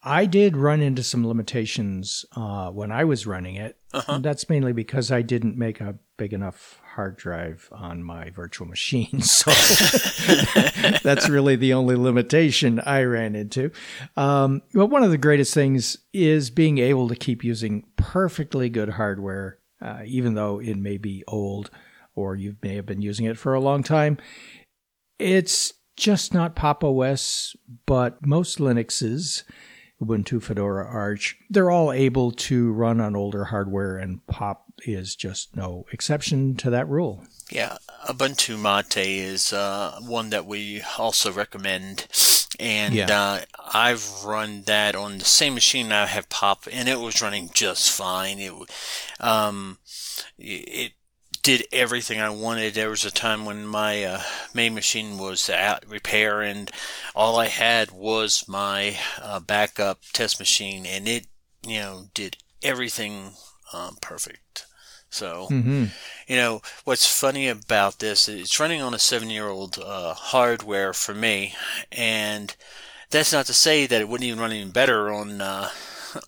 I 0.08 0.24
did 0.24 0.56
run 0.56 0.80
into 0.80 1.02
some 1.02 1.26
limitations 1.26 2.24
uh, 2.34 2.70
when 2.70 2.90
I 2.90 3.04
was 3.04 3.26
running 3.26 3.56
it. 3.56 3.76
Uh-huh. 3.92 4.18
That's 4.18 4.48
mainly 4.48 4.72
because 4.72 5.12
I 5.12 5.20
didn't 5.20 5.58
make 5.58 5.82
a 5.82 5.96
big 6.16 6.32
enough 6.32 6.80
hard 6.94 7.18
drive 7.18 7.68
on 7.70 8.02
my 8.02 8.30
virtual 8.30 8.66
machine. 8.74 9.20
So 9.20 9.50
that's 11.02 11.28
really 11.28 11.56
the 11.56 11.74
only 11.74 11.94
limitation 11.94 12.80
I 12.80 13.02
ran 13.02 13.36
into. 13.36 13.70
Um, 14.16 14.62
but 14.72 14.86
one 14.86 15.04
of 15.04 15.10
the 15.10 15.18
greatest 15.18 15.52
things 15.52 15.98
is 16.14 16.48
being 16.48 16.78
able 16.78 17.08
to 17.08 17.14
keep 17.14 17.44
using 17.44 17.84
perfectly 17.96 18.70
good 18.70 18.88
hardware, 18.88 19.58
uh, 19.82 20.00
even 20.06 20.32
though 20.32 20.58
it 20.58 20.78
may 20.78 20.96
be 20.96 21.22
old 21.28 21.70
or 22.14 22.34
you 22.34 22.56
may 22.62 22.76
have 22.76 22.86
been 22.86 23.02
using 23.02 23.26
it 23.26 23.36
for 23.36 23.52
a 23.52 23.60
long 23.60 23.82
time. 23.82 24.16
It's 25.18 25.74
just 25.98 26.32
not 26.32 26.56
Pop! 26.56 26.82
OS, 26.82 27.54
but 27.84 28.24
most 28.24 28.58
Linuxes 28.58 29.42
Ubuntu, 30.00 30.42
Fedora, 30.42 30.86
Arch, 30.86 31.36
they're 31.50 31.70
all 31.70 31.92
able 31.92 32.30
to 32.30 32.72
run 32.72 33.00
on 33.00 33.16
older 33.16 33.44
hardware, 33.46 33.96
and 33.96 34.24
Pop 34.26 34.64
is 34.84 35.16
just 35.16 35.56
no 35.56 35.86
exception 35.92 36.54
to 36.56 36.70
that 36.70 36.88
rule. 36.88 37.24
Yeah, 37.50 37.78
Ubuntu 38.08 38.60
Mate 38.60 39.06
is 39.06 39.52
uh, 39.52 39.98
one 40.02 40.30
that 40.30 40.46
we 40.46 40.82
also 40.98 41.32
recommend. 41.32 42.06
And 42.60 42.94
yeah. 42.94 43.06
uh, 43.10 43.40
I've 43.72 44.24
run 44.24 44.62
that 44.62 44.94
on 44.94 45.18
the 45.18 45.24
same 45.24 45.54
machine 45.54 45.92
I 45.92 46.06
have 46.06 46.28
Pop, 46.28 46.66
and 46.70 46.88
it 46.88 47.00
was 47.00 47.22
running 47.22 47.50
just 47.52 47.90
fine. 47.90 48.38
It, 48.38 48.52
um, 49.20 49.78
it 50.38 50.92
did 51.48 51.66
everything 51.72 52.20
I 52.20 52.28
wanted. 52.28 52.74
There 52.74 52.90
was 52.90 53.06
a 53.06 53.10
time 53.10 53.46
when 53.46 53.66
my 53.66 54.04
uh, 54.04 54.22
main 54.52 54.74
machine 54.74 55.16
was 55.16 55.48
at 55.48 55.88
repair, 55.88 56.42
and 56.42 56.70
all 57.14 57.40
I 57.40 57.46
had 57.46 57.90
was 57.90 58.46
my 58.46 58.98
uh, 59.18 59.40
backup 59.40 60.00
test 60.12 60.38
machine, 60.38 60.84
and 60.84 61.08
it, 61.08 61.26
you 61.66 61.78
know, 61.78 62.08
did 62.12 62.36
everything 62.62 63.30
um, 63.72 63.96
perfect. 64.02 64.66
So, 65.08 65.48
mm-hmm. 65.50 65.84
you 66.26 66.36
know, 66.36 66.60
what's 66.84 67.06
funny 67.06 67.48
about 67.48 67.98
this 67.98 68.28
is 68.28 68.42
it's 68.42 68.60
running 68.60 68.82
on 68.82 68.92
a 68.92 68.98
seven-year-old 68.98 69.78
uh, 69.78 70.12
hardware 70.12 70.92
for 70.92 71.14
me, 71.14 71.54
and 71.90 72.54
that's 73.08 73.32
not 73.32 73.46
to 73.46 73.54
say 73.54 73.86
that 73.86 74.02
it 74.02 74.08
wouldn't 74.10 74.28
even 74.28 74.38
run 74.38 74.52
even 74.52 74.70
better 74.70 75.10
on 75.10 75.40
uh, 75.40 75.70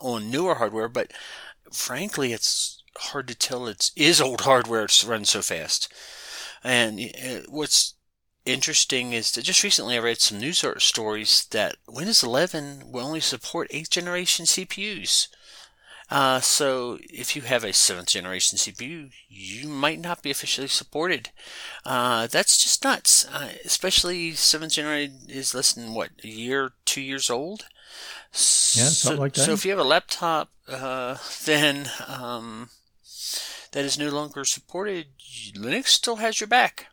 on 0.00 0.30
newer 0.30 0.54
hardware, 0.54 0.88
but 0.88 1.12
frankly, 1.70 2.32
it's 2.32 2.79
hard 2.96 3.28
to 3.28 3.34
tell 3.34 3.66
it 3.66 3.90
is 3.96 4.20
old 4.20 4.42
hardware 4.42 4.86
to 4.86 5.06
run 5.06 5.24
so 5.24 5.42
fast. 5.42 5.92
And 6.62 7.00
uh, 7.00 7.40
what's 7.48 7.94
interesting 8.44 9.12
is 9.12 9.32
that 9.32 9.42
just 9.42 9.62
recently 9.62 9.96
I 9.96 10.00
read 10.00 10.20
some 10.20 10.38
news 10.38 10.64
stories 10.78 11.46
that 11.50 11.76
Windows 11.88 12.22
11 12.22 12.90
will 12.90 13.06
only 13.06 13.20
support 13.20 13.70
8th 13.70 13.90
generation 13.90 14.46
CPUs. 14.46 15.28
Uh, 16.10 16.40
so 16.40 16.98
if 17.08 17.36
you 17.36 17.42
have 17.42 17.62
a 17.62 17.68
7th 17.68 18.08
generation 18.08 18.58
CPU, 18.58 19.12
you 19.28 19.68
might 19.68 20.00
not 20.00 20.22
be 20.22 20.30
officially 20.30 20.66
supported. 20.66 21.30
Uh, 21.86 22.26
that's 22.26 22.58
just 22.58 22.82
nuts. 22.82 23.28
Uh, 23.32 23.50
especially 23.64 24.32
7th 24.32 24.72
generation 24.72 25.18
is 25.28 25.54
less 25.54 25.72
than 25.72 25.94
what, 25.94 26.10
a 26.24 26.28
year, 26.28 26.72
two 26.84 27.00
years 27.00 27.30
old? 27.30 27.66
Yeah, 28.32 28.88
something 28.88 29.16
so, 29.18 29.22
like 29.22 29.34
that. 29.34 29.42
So 29.42 29.52
if 29.52 29.64
you 29.64 29.70
have 29.70 29.78
a 29.78 29.84
laptop, 29.84 30.50
uh, 30.68 31.16
then, 31.44 31.88
um, 32.08 32.70
that 33.72 33.84
is 33.84 33.98
no 33.98 34.10
longer 34.10 34.44
supported, 34.44 35.06
Linux 35.56 35.88
still 35.88 36.16
has 36.16 36.40
your 36.40 36.48
back. 36.48 36.86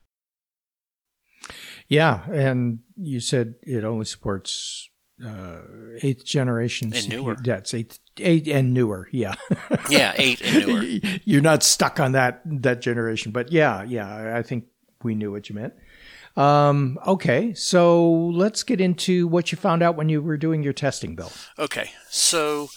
Yeah, 1.87 2.25
and 2.29 2.79
you 2.95 3.19
said 3.19 3.55
it 3.63 3.83
only 3.83 4.05
supports 4.05 4.89
uh, 5.25 5.59
eighth 6.01 6.25
generation 6.25 6.93
and 6.93 7.09
newer. 7.09 7.35
That's 7.41 7.73
eighth, 7.73 7.99
eight 8.19 8.47
and 8.47 8.73
newer. 8.73 9.07
Yeah, 9.11 9.35
yeah, 9.89 10.13
eight 10.17 10.41
and 10.41 10.67
newer. 10.67 10.83
You're 11.23 11.41
not 11.41 11.63
stuck 11.63 11.99
on 11.99 12.11
that 12.11 12.41
that 12.45 12.81
generation, 12.81 13.31
but 13.31 13.51
yeah, 13.51 13.83
yeah. 13.83 14.37
I 14.37 14.43
think 14.43 14.65
we 15.03 15.15
knew 15.15 15.31
what 15.31 15.49
you 15.49 15.55
meant. 15.55 15.73
Um, 16.35 16.99
okay, 17.07 17.53
so 17.55 18.11
let's 18.11 18.61
get 18.63 18.79
into 18.79 19.27
what 19.27 19.51
you 19.51 19.57
found 19.57 19.81
out 19.81 19.95
when 19.95 20.07
you 20.09 20.21
were 20.21 20.37
doing 20.37 20.61
your 20.61 20.73
testing, 20.73 21.15
Bill. 21.15 21.31
Okay, 21.57 21.91
so 22.09 22.67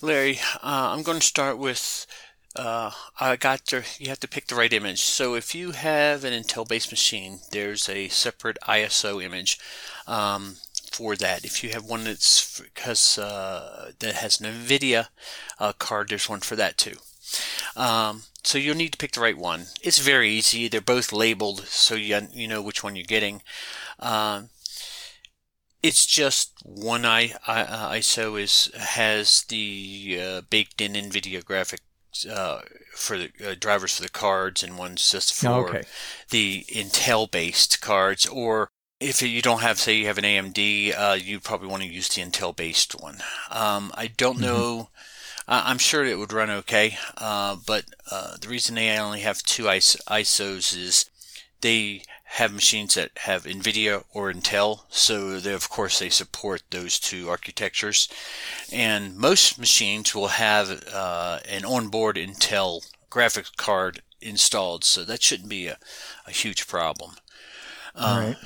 Larry, 0.00 0.38
uh, 0.62 0.94
I'm 0.94 1.02
going 1.02 1.18
to 1.18 1.26
start 1.26 1.58
with. 1.58 2.06
Uh, 2.54 2.90
I 3.18 3.36
got 3.36 3.66
to. 3.66 3.82
You 3.98 4.08
have 4.08 4.20
to 4.20 4.28
pick 4.28 4.46
the 4.46 4.54
right 4.54 4.72
image. 4.72 5.00
So 5.00 5.34
if 5.34 5.54
you 5.54 5.70
have 5.70 6.24
an 6.24 6.32
Intel-based 6.32 6.90
machine, 6.90 7.40
there's 7.50 7.88
a 7.88 8.08
separate 8.08 8.58
ISO 8.68 9.22
image 9.22 9.58
um, 10.06 10.56
for 10.90 11.16
that. 11.16 11.44
If 11.44 11.64
you 11.64 11.70
have 11.70 11.84
one 11.84 12.04
that's 12.04 12.60
because 12.60 13.16
uh, 13.18 13.92
that 13.98 14.14
has 14.16 14.40
an 14.40 14.52
NVIDIA 14.52 15.08
uh, 15.58 15.72
card, 15.72 16.10
there's 16.10 16.28
one 16.28 16.40
for 16.40 16.56
that 16.56 16.76
too. 16.76 16.96
Um, 17.74 18.24
so 18.44 18.58
you'll 18.58 18.76
need 18.76 18.92
to 18.92 18.98
pick 18.98 19.12
the 19.12 19.20
right 19.20 19.38
one. 19.38 19.66
It's 19.80 19.98
very 19.98 20.28
easy. 20.28 20.68
They're 20.68 20.82
both 20.82 21.12
labeled, 21.12 21.66
so 21.66 21.94
you 21.94 22.28
you 22.32 22.48
know 22.48 22.60
which 22.60 22.84
one 22.84 22.96
you're 22.96 23.04
getting. 23.04 23.40
Um, 23.98 24.50
it's 25.82 26.06
just 26.06 26.52
one 26.64 27.04
I, 27.04 27.34
I, 27.46 27.62
uh, 27.62 27.92
ISO 27.94 28.40
is 28.40 28.70
has 28.76 29.44
the 29.44 30.18
uh, 30.20 30.40
baked 30.50 30.80
in 30.80 30.92
NVIDIA 30.92 31.42
graphics 31.42 31.78
uh, 32.30 32.60
for 32.94 33.18
the 33.18 33.30
uh, 33.44 33.54
drivers 33.58 33.96
for 33.96 34.02
the 34.02 34.08
cards, 34.08 34.62
and 34.62 34.78
one's 34.78 35.10
just 35.10 35.32
for 35.34 35.48
Oh, 35.48 35.66
okay. 35.66 35.82
the 36.30 36.64
Intel 36.68 37.30
based 37.30 37.80
cards. 37.80 38.26
Or 38.26 38.68
if 39.00 39.20
you 39.22 39.42
don't 39.42 39.62
have, 39.62 39.78
say, 39.78 39.94
you 39.96 40.06
have 40.06 40.18
an 40.18 40.24
AMD, 40.24 40.92
uh, 40.96 41.14
you 41.14 41.40
probably 41.40 41.68
want 41.68 41.82
to 41.82 41.88
use 41.88 42.08
the 42.08 42.22
Intel 42.22 42.54
based 42.54 42.92
one. 43.00 43.18
Um, 43.50 43.92
I 43.94 44.08
don't 44.08 44.38
know. 44.38 44.90
I- 45.48 45.70
I'm 45.70 45.78
sure 45.78 46.04
it 46.04 46.18
would 46.18 46.32
run 46.32 46.50
okay, 46.50 46.96
uh, 47.16 47.56
but 47.66 47.84
uh, 48.10 48.36
the 48.40 48.48
reason 48.48 48.74
they 48.76 48.96
only 48.98 49.20
have 49.20 49.42
two 49.42 49.68
IS- 49.68 49.96
ISOs 50.08 50.76
is 50.76 51.06
they 51.62 52.02
have 52.36 52.52
machines 52.52 52.94
that 52.94 53.10
have 53.18 53.44
NVIDIA 53.44 54.04
or 54.12 54.32
Intel, 54.32 54.80
so 54.88 55.38
they, 55.40 55.52
of 55.52 55.68
course 55.68 55.98
they 55.98 56.08
support 56.10 56.62
those 56.70 56.98
two 56.98 57.28
architectures. 57.28 58.08
And 58.72 59.16
most 59.16 59.58
machines 59.58 60.14
will 60.14 60.28
have 60.28 60.84
uh, 60.92 61.40
an 61.48 61.64
onboard 61.64 62.16
Intel 62.16 62.82
graphics 63.10 63.54
card 63.56 64.02
installed, 64.20 64.84
so 64.84 65.04
that 65.04 65.22
shouldn't 65.22 65.50
be 65.50 65.66
a, 65.68 65.78
a 66.26 66.30
huge 66.30 66.66
problem. 66.66 67.12
All 68.00 68.14
Um, 68.14 68.18
right. 68.18 68.36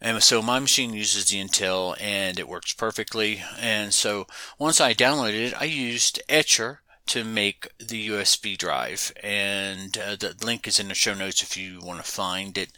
and 0.00 0.22
so 0.22 0.42
my 0.42 0.58
machine 0.58 0.92
uses 0.94 1.26
the 1.26 1.42
Intel 1.42 1.96
and 2.00 2.38
it 2.38 2.48
works 2.48 2.72
perfectly. 2.74 3.42
And 3.58 3.94
so 3.94 4.26
once 4.58 4.80
I 4.80 4.94
downloaded 4.94 5.48
it, 5.48 5.54
I 5.60 5.64
used 5.64 6.22
Etcher 6.28 6.82
to 7.06 7.24
make 7.24 7.68
the 7.78 8.08
USB 8.08 8.56
drive. 8.56 9.12
And 9.22 9.96
uh, 9.98 10.16
the 10.16 10.36
link 10.44 10.66
is 10.66 10.78
in 10.78 10.88
the 10.88 10.94
show 10.94 11.14
notes 11.14 11.42
if 11.42 11.56
you 11.56 11.80
want 11.82 12.04
to 12.04 12.10
find 12.10 12.56
it. 12.58 12.72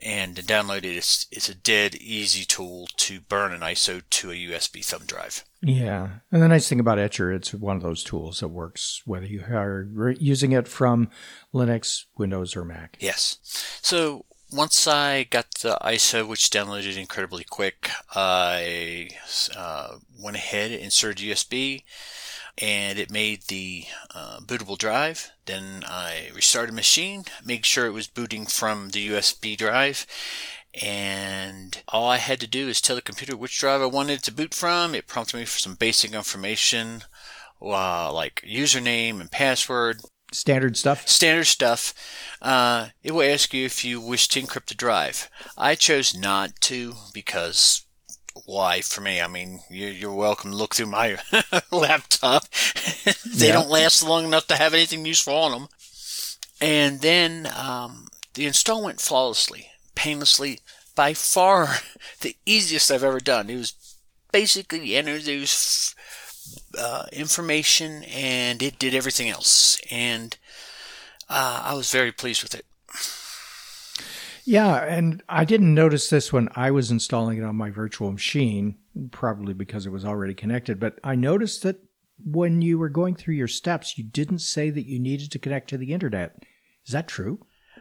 And 0.00 0.36
download 0.36 0.78
it, 0.78 0.96
it's, 0.96 1.26
it's 1.30 1.48
a 1.48 1.54
dead 1.54 1.94
easy 1.94 2.44
tool 2.44 2.88
to 2.96 3.20
burn 3.20 3.52
an 3.52 3.60
ISO 3.60 4.02
to 4.10 4.30
a 4.30 4.34
USB 4.34 4.84
thumb 4.84 5.04
drive. 5.06 5.44
Yeah. 5.62 6.08
And 6.30 6.42
the 6.42 6.48
nice 6.48 6.68
thing 6.68 6.80
about 6.80 6.98
Etcher, 6.98 7.32
it's 7.32 7.54
one 7.54 7.76
of 7.76 7.82
those 7.82 8.04
tools 8.04 8.40
that 8.40 8.48
works 8.48 9.02
whether 9.06 9.26
you 9.26 9.44
are 9.48 10.14
using 10.18 10.52
it 10.52 10.68
from 10.68 11.08
Linux, 11.54 12.04
Windows, 12.18 12.56
or 12.56 12.64
Mac. 12.64 12.96
Yes. 13.00 13.38
So 13.82 14.26
once 14.54 14.86
I 14.86 15.24
got 15.24 15.50
the 15.62 15.76
ISO, 15.82 16.26
which 16.26 16.50
downloaded 16.50 16.96
incredibly 16.96 17.44
quick, 17.44 17.90
I 18.14 19.08
uh, 19.56 19.96
went 20.20 20.36
ahead 20.36 20.70
and 20.70 20.80
inserted 20.80 21.24
USB, 21.24 21.82
and 22.58 22.98
it 22.98 23.10
made 23.10 23.42
the 23.48 23.84
uh, 24.14 24.38
bootable 24.40 24.78
drive. 24.78 25.30
Then 25.46 25.84
I 25.86 26.30
restarted 26.34 26.70
the 26.72 26.76
machine, 26.76 27.24
made 27.44 27.66
sure 27.66 27.86
it 27.86 27.90
was 27.92 28.06
booting 28.06 28.46
from 28.46 28.90
the 28.90 29.08
USB 29.10 29.56
drive. 29.56 30.06
And 30.82 31.80
all 31.88 32.08
I 32.08 32.16
had 32.16 32.40
to 32.40 32.46
do 32.48 32.68
is 32.68 32.80
tell 32.80 32.96
the 32.96 33.02
computer 33.02 33.36
which 33.36 33.58
drive 33.58 33.80
I 33.80 33.86
wanted 33.86 34.14
it 34.14 34.22
to 34.24 34.32
boot 34.32 34.54
from. 34.54 34.94
It 34.94 35.06
prompted 35.06 35.36
me 35.36 35.44
for 35.44 35.58
some 35.58 35.76
basic 35.76 36.12
information, 36.12 37.02
uh, 37.62 38.12
like 38.12 38.42
username 38.46 39.20
and 39.20 39.30
password, 39.30 40.00
Standard 40.32 40.76
stuff. 40.76 41.06
standard 41.08 41.44
stuff. 41.44 41.94
Uh, 42.42 42.88
it 43.04 43.12
will 43.12 43.22
ask 43.22 43.54
you 43.54 43.64
if 43.64 43.84
you 43.84 44.00
wish 44.00 44.26
to 44.28 44.40
encrypt 44.42 44.66
the 44.66 44.74
drive. 44.74 45.30
I 45.56 45.76
chose 45.76 46.12
not 46.16 46.60
to 46.62 46.94
because 47.12 47.83
why 48.46 48.80
for 48.82 49.00
me? 49.00 49.20
I 49.20 49.26
mean, 49.26 49.60
you're, 49.70 49.90
you're 49.90 50.12
welcome 50.14 50.50
to 50.50 50.56
look 50.56 50.74
through 50.74 50.86
my 50.86 51.16
laptop. 51.72 52.44
they 53.26 53.48
Yeah. 53.48 53.52
don't 53.52 53.68
last 53.70 54.02
long 54.02 54.24
enough 54.24 54.46
to 54.48 54.56
have 54.56 54.74
anything 54.74 55.04
useful 55.06 55.34
on 55.34 55.52
them. 55.52 55.68
And 56.60 57.00
then 57.00 57.48
um, 57.56 58.08
the 58.34 58.46
install 58.46 58.84
went 58.84 59.00
flawlessly, 59.00 59.68
painlessly, 59.94 60.60
by 60.94 61.14
far 61.14 61.76
the 62.20 62.36
easiest 62.46 62.90
I've 62.90 63.04
ever 63.04 63.20
done. 63.20 63.50
It 63.50 63.56
was 63.56 63.74
basically 64.32 64.96
introduce 64.96 65.94
uh, 66.78 67.06
information 67.12 68.04
and 68.04 68.62
it 68.62 68.78
did 68.78 68.94
everything 68.94 69.28
else. 69.28 69.80
And 69.90 70.36
uh, 71.28 71.62
I 71.66 71.74
was 71.74 71.90
very 71.90 72.12
pleased 72.12 72.42
with 72.42 72.54
it. 72.54 72.66
Yeah, 74.44 74.84
and 74.84 75.22
I 75.28 75.44
didn't 75.44 75.74
notice 75.74 76.10
this 76.10 76.32
when 76.32 76.48
I 76.54 76.70
was 76.70 76.90
installing 76.90 77.38
it 77.38 77.44
on 77.44 77.56
my 77.56 77.70
virtual 77.70 78.12
machine, 78.12 78.76
probably 79.10 79.54
because 79.54 79.86
it 79.86 79.92
was 79.92 80.04
already 80.04 80.34
connected, 80.34 80.78
but 80.78 80.98
I 81.02 81.14
noticed 81.14 81.62
that 81.62 81.78
when 82.22 82.62
you 82.62 82.78
were 82.78 82.88
going 82.88 83.14
through 83.14 83.34
your 83.34 83.48
steps, 83.48 83.98
you 83.98 84.04
didn't 84.04 84.38
say 84.40 84.70
that 84.70 84.86
you 84.86 84.98
needed 84.98 85.32
to 85.32 85.38
connect 85.38 85.70
to 85.70 85.78
the 85.78 85.92
internet. 85.92 86.42
Is 86.86 86.92
that 86.92 87.08
true? 87.08 87.40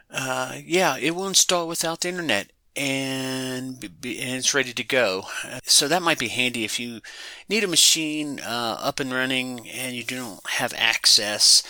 Uh, 0.09 0.57
yeah, 0.63 0.97
it 0.97 1.15
will 1.15 1.27
install 1.27 1.67
without 1.67 2.01
the 2.01 2.09
internet 2.09 2.51
and, 2.75 3.83
and 3.83 3.91
it's 4.03 4.53
ready 4.53 4.73
to 4.73 4.83
go. 4.83 5.25
So 5.63 5.87
that 5.87 6.01
might 6.01 6.19
be 6.19 6.29
handy 6.29 6.63
if 6.63 6.79
you 6.79 7.01
need 7.47 7.63
a 7.63 7.67
machine 7.67 8.39
uh, 8.39 8.77
up 8.79 8.99
and 8.99 9.11
running 9.11 9.67
and 9.69 9.95
you 9.95 10.03
don't 10.03 10.39
have 10.51 10.73
access. 10.75 11.63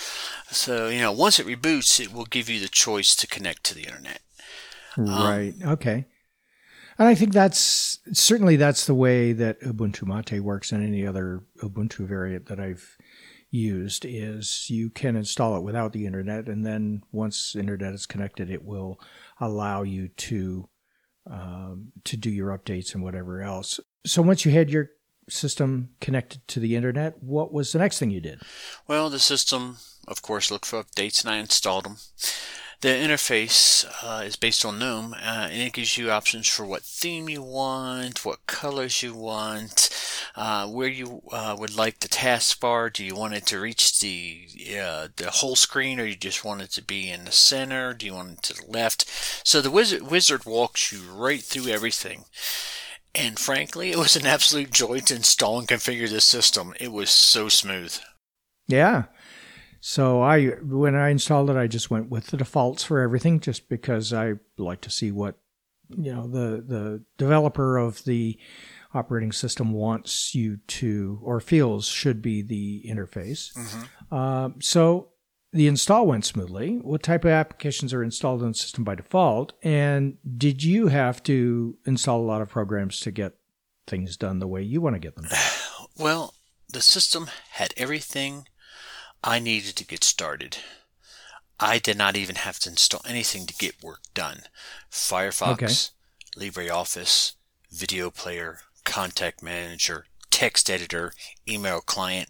So, 0.50 0.88
you 0.88 1.02
know, 1.02 1.12
once 1.12 1.40
it 1.40 1.48
reboots, 1.48 2.00
it 2.00 2.14
will 2.14 2.26
give 2.26 2.50
you 2.50 2.60
the 2.60 2.70
choice 2.70 3.16
to 3.18 3.28
connect 3.28 3.64
to 3.66 3.76
the 3.76 3.84
internet. 3.84 4.22
Right. 4.98 5.54
Okay. 5.64 6.06
And 7.00 7.08
I 7.08 7.16
think 7.16 7.34
that's 7.34 8.00
certainly 8.14 8.56
that's 8.56 8.86
the 8.86 8.94
way 8.94 9.34
that 9.34 9.62
Ubuntu 9.62 10.06
Mate 10.06 10.42
works 10.42 10.72
and 10.72 10.84
any 10.84 11.08
other 11.08 11.44
Ubuntu 11.64 12.08
variant 12.08 12.46
that 12.48 12.60
I've 12.60 12.98
used 13.50 14.06
is 14.06 14.70
you 14.70 14.90
can 14.90 15.16
install 15.16 15.58
it 15.58 15.64
without 15.64 15.94
the 15.94 16.06
internet 16.06 16.48
and 16.48 16.66
then 16.66 17.04
once 17.12 17.56
internet 17.56 17.94
is 17.94 18.08
connected 18.08 18.50
it 18.50 18.64
will 18.64 19.00
allow 19.40 19.84
you 19.84 20.08
to 20.08 20.68
um, 21.30 21.92
to 22.04 22.18
do 22.18 22.30
your 22.30 22.58
updates 22.58 22.94
and 22.94 23.04
whatever 23.04 23.42
else. 23.42 23.80
So 24.06 24.22
once 24.22 24.44
you 24.46 24.52
had 24.52 24.70
your 24.70 24.90
system 25.30 25.90
connected 26.02 26.46
to 26.50 26.60
the 26.60 26.76
internet, 26.76 27.22
what 27.24 27.54
was 27.54 27.72
the 27.72 27.80
next 27.80 28.00
thing 28.00 28.10
you 28.12 28.20
did? 28.20 28.42
Well, 28.88 29.10
the 29.10 29.20
system, 29.20 29.78
of 30.08 30.22
course, 30.22 30.52
looked 30.52 30.66
for 30.66 30.84
updates 30.84 31.24
and 31.24 31.34
I 31.34 31.38
installed 31.38 31.86
them. 31.86 31.98
The 32.84 32.90
interface 32.90 33.86
uh, 34.04 34.26
is 34.26 34.36
based 34.36 34.66
on 34.66 34.78
GNOME 34.78 35.14
uh, 35.14 35.48
and 35.50 35.62
it 35.62 35.72
gives 35.72 35.98
you 35.98 36.12
options 36.12 36.50
for 36.50 36.66
what 36.66 36.82
theme 36.82 37.30
you 37.30 37.42
want, 37.42 38.26
what 38.26 38.46
colors 38.46 39.02
you 39.02 39.14
want, 39.14 39.90
uh, 40.36 40.68
where 40.68 40.90
you 40.90 41.22
uh, 41.32 41.56
would 41.58 41.78
like 41.78 42.02
the 42.02 42.10
taskbar. 42.10 42.92
Do 42.92 43.06
you 43.06 43.16
want 43.16 43.36
it 43.36 43.46
to 43.46 43.62
reach 43.62 44.02
the 44.02 44.48
uh, 44.78 45.08
the 45.16 45.32
whole 45.32 45.56
screen, 45.56 45.98
or 45.98 46.04
you 46.04 46.18
just 46.18 46.44
want 46.44 46.62
it 46.62 46.72
to 46.72 46.82
be 46.82 47.10
in 47.10 47.24
the 47.24 47.32
center? 47.32 47.94
Do 47.94 48.06
you 48.06 48.16
want 48.16 48.32
it 48.32 48.44
to 48.44 48.54
the 48.56 48.70
left? 48.70 49.10
So 49.48 49.62
the 49.62 49.72
wizard 49.72 50.12
wizard 50.12 50.44
walks 50.44 50.92
you 50.92 51.10
right 51.10 51.42
through 51.42 51.72
everything. 51.72 52.26
And 53.16 53.40
frankly, 53.40 53.92
it 53.92 53.98
was 53.98 54.18
an 54.18 54.26
absolute 54.26 54.72
joy 54.72 55.00
to 55.00 55.16
install 55.16 55.58
and 55.58 55.70
configure 55.70 56.10
this 56.10 56.26
system. 56.26 56.74
It 56.82 56.92
was 56.92 57.12
so 57.12 57.48
smooth. 57.48 57.98
Yeah. 58.68 59.04
So 59.86 60.22
I 60.22 60.46
when 60.62 60.96
I 60.96 61.10
installed 61.10 61.50
it, 61.50 61.58
I 61.58 61.68
just 61.68 61.92
went 61.92 62.10
with 62.10 62.28
the 62.28 62.38
defaults 62.38 62.86
for 62.86 63.02
everything, 63.02 63.42
just 63.42 63.68
because 63.68 64.14
I 64.14 64.36
like 64.58 64.80
to 64.82 64.90
see 64.90 65.12
what 65.12 65.36
you 65.90 66.14
know 66.14 66.26
the 66.26 66.64
the 66.66 67.04
developer 67.18 67.76
of 67.76 68.02
the 68.06 68.40
operating 68.94 69.34
system 69.34 69.74
wants 69.74 70.34
you 70.34 70.60
to 70.68 71.20
or 71.22 71.42
feels 71.42 71.86
should 71.86 72.22
be 72.22 72.42
the 72.42 72.86
interface. 72.88 73.52
Uh, 74.10 74.52
so 74.62 75.10
the 75.52 75.68
install 75.68 76.08
went 76.08 76.24
smoothly. 76.24 76.78
What 76.78 77.04
type 77.04 77.26
of 77.26 77.32
applications 77.32 77.94
are 77.94 78.04
installed 78.04 78.42
on 78.42 78.54
the 78.54 78.58
system 78.58 78.86
by 78.86 78.96
default? 78.96 79.52
And 79.64 80.16
did 80.38 80.64
you 80.64 80.88
have 80.88 81.22
to 81.24 81.78
install 81.86 82.22
a 82.22 82.24
lot 82.24 82.42
of 82.42 82.48
programs 82.48 83.02
to 83.02 83.12
get 83.12 83.34
things 83.86 84.16
done 84.16 84.40
the 84.40 84.48
way 84.48 84.62
you 84.62 84.80
want 84.80 84.96
to 84.96 85.00
get 85.02 85.16
them 85.16 85.26
done? 85.26 85.40
Well, 86.00 86.34
the 86.70 86.82
system 86.82 87.30
had 87.52 87.74
everything 87.78 88.48
I 89.24 89.40
needed 89.40 89.76
to 89.78 89.86
get 89.86 90.04
started. 90.04 90.58
I 91.60 91.80
did 91.80 91.98
not 91.98 92.18
even 92.18 92.36
have 92.36 92.60
to 92.60 92.70
install 92.70 93.02
anything 93.08 93.46
to 93.46 93.54
get 93.54 93.84
work 93.84 94.02
done. 94.14 94.42
Firefox, 94.92 95.92
LibreOffice, 96.38 97.34
video 97.72 98.10
player, 98.10 98.60
contact 98.84 99.42
manager, 99.42 100.06
text 100.30 100.70
editor, 100.70 101.14
email 101.48 101.80
client. 101.80 102.30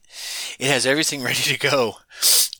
It 0.60 0.68
has 0.68 0.86
everything 0.86 1.24
ready 1.24 1.42
to 1.42 1.58
go. 1.58 1.98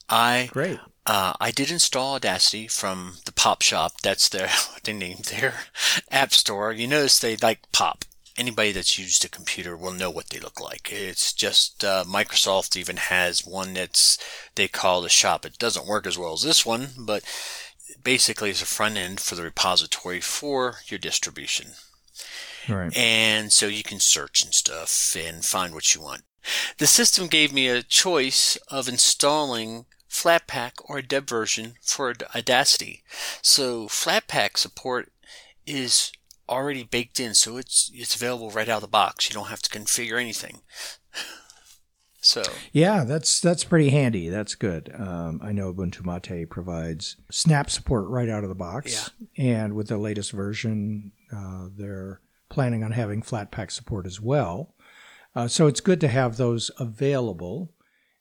I 0.10 0.50
Great. 0.52 0.80
Uh, 1.06 1.34
I 1.39 1.52
did 1.52 1.69
install 1.69 2.15
Audacity 2.15 2.67
from 2.67 3.17
the 3.26 3.34
Pop 3.34 3.62
Shop. 3.62 3.93
That's 4.02 4.30
their 4.30 4.50
they 4.84 4.93
named 4.93 5.26
their 5.26 5.65
app 6.10 6.34
store. 6.34 6.72
You 6.72 6.88
notice 6.88 7.19
they 7.19 7.36
like 7.36 7.72
Pop. 7.72 8.06
Anybody 8.36 8.72
that's 8.72 8.98
used 8.98 9.24
a 9.24 9.30
computer 9.30 9.78
will 9.78 9.91
know 9.91 10.10
what 10.10 10.30
they 10.30 10.39
look 10.39 10.60
like. 10.60 10.91
It's 10.91 11.34
just 11.34 11.84
uh, 11.84 12.04
Microsoft 12.08 12.76
even 12.76 12.98
has 12.98 13.46
one 13.46 13.74
that's 13.74 14.17
they 14.56 14.67
call 14.67 15.02
the 15.02 15.10
shop. 15.10 15.46
It 15.46 15.60
doesn't 15.60 15.88
work 15.88 16.08
as 16.08 16.17
well 16.17 16.34
as 16.34 16.41
this 16.41 16.65
one, 16.65 16.89
but 16.98 17.24
basically 18.04 18.50
it's 18.50 18.62
a 18.62 18.65
front 18.65 18.98
end 18.98 19.19
for 19.19 19.36
the 19.36 19.43
repository 19.43 20.19
for 20.19 20.76
your 20.88 20.98
distribution. 20.98 21.72
Right. 22.67 22.96
And 22.98 23.52
so 23.52 23.67
you 23.67 23.84
can 23.84 24.00
search 24.00 24.43
and 24.43 24.54
stuff 24.54 25.15
and 25.15 25.43
find 25.43 25.74
what 25.74 25.93
you 25.93 26.02
want. 26.02 26.24
The 26.78 26.88
system 26.88 27.28
gave 27.28 27.54
me 27.54 27.67
a 27.67 27.84
choice 27.84 28.58
of 28.67 28.88
installing 28.88 29.86
Flatpak 30.10 30.74
or 30.86 31.00
a 31.00 31.04
deb 31.04 31.28
version 31.28 31.76
for 31.82 32.13
Audacity. 32.36 33.04
So 33.41 33.88
Flatpak 33.88 34.58
support 34.58 35.12
is 35.65 36.12
already 36.49 36.84
baked 36.84 37.19
in, 37.19 37.34
so 37.34 37.58
it's 37.58 37.91
it's 37.93 38.15
available 38.15 38.51
right 38.51 38.69
out 38.69 38.77
of 38.77 38.82
the 38.82 38.88
box. 38.88 39.29
You 39.29 39.34
don't 39.34 39.47
have 39.47 39.62
to 39.62 39.69
configure 39.69 40.19
anything. 40.19 40.62
So 42.25 42.41
yeah, 42.71 43.03
that's 43.03 43.41
that's 43.41 43.65
pretty 43.65 43.89
handy. 43.89 44.29
That's 44.29 44.56
good. 44.56 44.89
Um, 44.97 45.41
I 45.43 45.51
know 45.51 45.73
Ubuntu 45.73 46.06
Mate 46.06 46.49
provides 46.49 47.17
Snap 47.29 47.69
support 47.69 48.08
right 48.08 48.29
out 48.29 48.43
of 48.43 48.49
the 48.49 48.56
box, 48.56 49.12
yeah. 49.36 49.58
and 49.58 49.73
with 49.73 49.89
the 49.89 49.97
latest 49.97 50.32
version, 50.32 51.12
uh, 51.36 51.67
they're 51.75 52.21
planning 52.47 52.82
on 52.82 52.93
having 52.93 53.21
Flatpak 53.21 53.71
support 53.71 54.06
as 54.06 54.21
well. 54.21 54.73
Uh, 55.36 55.49
so 55.49 55.67
it's 55.67 55.82
good 55.82 55.99
to 55.99 56.08
have 56.08 56.38
those 56.38 56.71
available. 56.79 57.73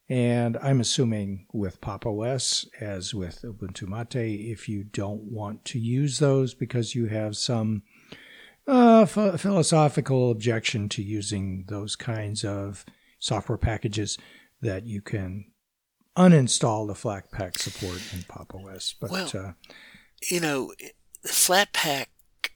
And 0.08 0.56
I'm 0.60 0.80
assuming 0.80 1.46
with 1.52 1.80
Pop 1.80 2.04
OS, 2.04 2.66
as 2.80 3.14
with 3.14 3.42
Ubuntu 3.42 3.86
Mate, 3.86 4.50
if 4.50 4.68
you 4.68 4.82
don't 4.82 5.22
want 5.22 5.64
to 5.66 5.78
use 5.78 6.18
those 6.18 6.54
because 6.54 6.96
you 6.96 7.06
have 7.06 7.36
some 7.36 7.82
uh, 8.66 9.06
ph- 9.06 9.40
philosophical 9.40 10.30
objection 10.30 10.88
to 10.90 11.02
using 11.02 11.64
those 11.68 11.96
kinds 11.96 12.44
of 12.44 12.84
software 13.18 13.58
packages, 13.58 14.18
that 14.60 14.86
you 14.86 15.00
can 15.00 15.46
uninstall 16.16 16.86
the 16.86 16.94
Flatpak 16.94 17.58
support 17.58 18.00
in 18.12 18.22
Pop 18.24 18.54
OS. 18.54 18.94
But 19.00 19.10
well, 19.10 19.30
uh, 19.34 19.52
you 20.30 20.40
know, 20.40 20.72
Flatpak 21.26 22.06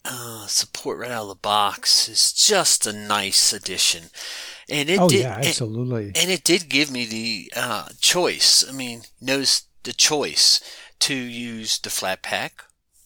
uh, 0.05 0.47
support 0.47 0.99
right 0.99 1.11
out 1.11 1.23
of 1.23 1.29
the 1.29 1.35
box 1.35 2.09
is 2.09 2.33
just 2.33 2.87
a 2.87 2.93
nice 2.93 3.53
addition. 3.53 4.05
And 4.69 4.89
it 4.89 5.01
oh, 5.01 5.09
did, 5.09 5.21
yeah, 5.21 5.39
absolutely. 5.39 6.09
And, 6.09 6.17
and, 6.17 6.31
it 6.31 6.45
did 6.45 6.69
give 6.69 6.91
me 6.91 7.07
the 7.07 7.53
uh, 7.57 7.89
choice. 8.01 8.65
I 8.69 8.73
mean, 8.73 9.03
notice 9.21 9.67
the 9.83 9.93
choice 9.93 10.61
to 11.01 11.15
use 11.15 11.79
the 11.79 11.91
Flatpak 11.91 12.51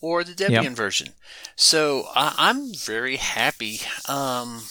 or 0.00 0.24
the 0.24 0.32
Debian 0.32 0.62
yep. 0.62 0.72
version. 0.72 1.14
So 1.56 2.08
I, 2.14 2.50
am 2.50 2.72
very 2.74 3.16
happy 3.16 3.80
um, 4.08 4.62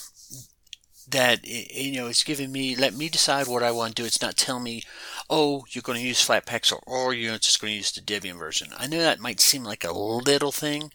that 1.09 1.45
you 1.47 1.93
know 1.99 2.07
it's 2.07 2.23
giving 2.23 2.51
me 2.51 2.75
let 2.75 2.93
me 2.93 3.09
decide 3.09 3.47
what 3.47 3.63
I 3.63 3.71
want 3.71 3.95
to 3.95 4.01
do. 4.01 4.05
It's 4.05 4.21
not 4.21 4.37
telling 4.37 4.63
me, 4.63 4.83
oh, 5.29 5.65
you're 5.69 5.81
going 5.81 5.99
to 5.99 6.07
use 6.07 6.25
Flatpaks 6.25 6.71
or, 6.71 6.81
or 6.85 7.13
you're 7.13 7.37
just 7.37 7.61
going 7.61 7.71
to 7.71 7.77
use 7.77 7.91
the 7.91 8.01
Debian 8.01 8.37
version. 8.37 8.69
I 8.77 8.87
know 8.87 8.99
that 8.99 9.19
might 9.19 9.39
seem 9.39 9.63
like 9.63 9.83
a 9.83 9.93
little 9.93 10.51
thing, 10.51 10.91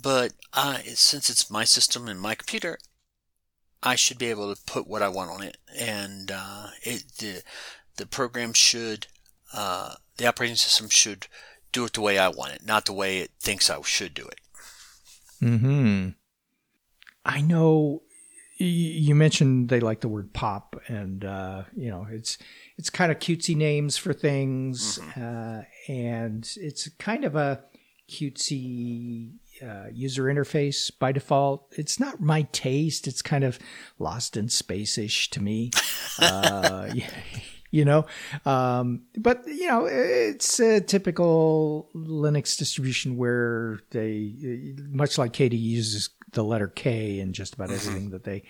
but 0.00 0.32
uh, 0.52 0.78
since 0.94 1.30
it's 1.30 1.50
my 1.50 1.64
system 1.64 2.08
and 2.08 2.20
my 2.20 2.34
computer, 2.34 2.78
I 3.82 3.94
should 3.94 4.18
be 4.18 4.30
able 4.30 4.54
to 4.54 4.62
put 4.64 4.86
what 4.86 5.02
I 5.02 5.08
want 5.08 5.30
on 5.30 5.42
it, 5.42 5.58
and 5.78 6.30
uh, 6.32 6.68
it 6.82 7.04
the 7.18 7.42
the 7.96 8.06
program 8.06 8.52
should 8.52 9.06
uh, 9.52 9.94
the 10.16 10.26
operating 10.26 10.56
system 10.56 10.88
should 10.88 11.26
do 11.72 11.84
it 11.84 11.92
the 11.92 12.00
way 12.00 12.18
I 12.18 12.28
want 12.28 12.52
it, 12.52 12.66
not 12.66 12.86
the 12.86 12.92
way 12.92 13.18
it 13.18 13.30
thinks 13.40 13.70
I 13.70 13.80
should 13.82 14.14
do 14.14 14.26
it. 14.26 14.40
Hmm. 15.40 16.08
I 17.24 17.40
know 17.40 18.02
you 18.58 19.14
mentioned 19.14 19.68
they 19.68 19.80
like 19.80 20.00
the 20.00 20.08
word 20.08 20.32
pop, 20.32 20.80
and 20.88 21.24
uh, 21.24 21.64
you 21.76 21.90
know 21.90 22.06
it's 22.10 22.38
it's 22.78 22.90
kind 22.90 23.12
of 23.12 23.18
cutesy 23.18 23.54
names 23.54 23.96
for 23.96 24.12
things, 24.12 24.98
mm-hmm. 24.98 25.22
uh, 25.22 25.62
and 25.88 26.50
it's 26.56 26.88
kind 26.98 27.24
of 27.24 27.36
a 27.36 27.62
cutesy 28.08 29.32
uh, 29.62 29.86
user 29.92 30.24
interface 30.24 30.90
by 30.98 31.12
default. 31.12 31.66
It's 31.76 32.00
not 32.00 32.20
my 32.20 32.42
taste. 32.52 33.06
It's 33.06 33.22
kind 33.22 33.44
of 33.44 33.58
lost 33.98 34.36
in 34.36 34.48
space-ish 34.48 35.30
to 35.30 35.42
me. 35.42 35.70
uh, 36.18 36.88
you 37.76 37.84
know, 37.84 38.06
um, 38.46 39.02
but 39.18 39.46
you 39.46 39.68
know, 39.68 39.84
it's 39.86 40.58
a 40.58 40.80
typical 40.80 41.90
Linux 41.94 42.56
distribution 42.56 43.16
where 43.18 43.80
they, 43.90 44.74
much 44.88 45.18
like 45.18 45.34
KDE 45.34 45.60
uses 45.60 46.10
the 46.32 46.42
letter 46.42 46.68
K 46.68 47.20
in 47.20 47.32
just 47.32 47.54
about 47.54 47.68
mm-hmm. 47.68 47.88
everything 47.88 48.10
that 48.10 48.24
they 48.24 48.42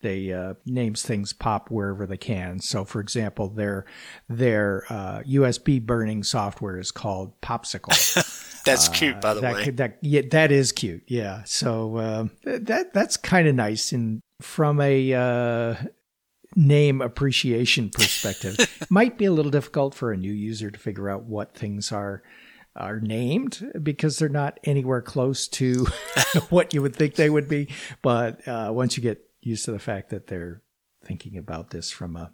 they 0.00 0.32
uh, 0.32 0.54
names 0.64 1.02
things 1.02 1.32
pop 1.32 1.70
wherever 1.70 2.06
they 2.06 2.16
can. 2.16 2.58
So, 2.58 2.84
for 2.84 3.00
example, 3.00 3.48
their 3.48 3.84
their 4.28 4.84
uh, 4.88 5.20
USB 5.28 5.84
burning 5.84 6.22
software 6.22 6.78
is 6.78 6.90
called 6.90 7.38
Popsicle. 7.42 7.90
that's 8.64 8.88
uh, 8.88 8.92
cute, 8.92 9.20
by 9.20 9.34
the 9.34 9.40
that, 9.42 9.54
way. 9.54 9.70
That 9.70 9.98
yeah, 10.00 10.22
that 10.30 10.50
is 10.50 10.72
cute. 10.72 11.02
Yeah. 11.06 11.42
So 11.44 11.98
um, 11.98 12.30
that 12.44 12.94
that's 12.94 13.16
kind 13.18 13.46
of 13.46 13.54
nice. 13.54 13.92
And 13.92 14.22
from 14.40 14.80
a 14.80 15.12
uh, 15.12 15.74
name 16.56 17.00
appreciation 17.00 17.90
perspective, 17.90 18.56
might 18.90 19.18
be 19.18 19.24
a 19.24 19.32
little 19.32 19.50
difficult 19.50 19.94
for 19.94 20.12
a 20.12 20.16
new 20.16 20.32
user 20.32 20.70
to 20.70 20.78
figure 20.78 21.08
out 21.08 21.24
what 21.24 21.54
things 21.54 21.92
are 21.92 22.22
are 22.76 23.00
named 23.00 23.68
because 23.82 24.18
they're 24.18 24.28
not 24.28 24.58
anywhere 24.62 25.02
close 25.02 25.48
to 25.48 25.86
what 26.50 26.72
you 26.72 26.80
would 26.80 26.94
think 26.94 27.16
they 27.16 27.28
would 27.28 27.48
be. 27.48 27.68
But 28.00 28.46
uh, 28.46 28.70
once 28.72 28.96
you 28.96 29.02
get 29.02 29.28
used 29.40 29.64
to 29.64 29.72
the 29.72 29.80
fact 29.80 30.10
that 30.10 30.28
they're 30.28 30.62
thinking 31.04 31.36
about 31.36 31.70
this 31.70 31.90
from 31.90 32.16
a 32.16 32.32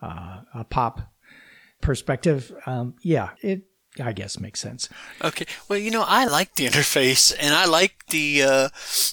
uh, 0.00 0.40
a 0.54 0.64
pop 0.64 1.12
perspective, 1.80 2.52
um, 2.66 2.94
yeah, 3.02 3.30
it 3.42 3.64
I 4.00 4.12
guess 4.12 4.38
makes 4.38 4.60
sense. 4.60 4.88
Okay. 5.22 5.46
Well, 5.68 5.78
you 5.78 5.90
know, 5.90 6.04
I 6.06 6.26
like 6.26 6.54
the 6.54 6.66
interface 6.66 7.34
and 7.38 7.54
I 7.54 7.66
like 7.66 8.06
the 8.06 8.42
uh, 8.42 8.68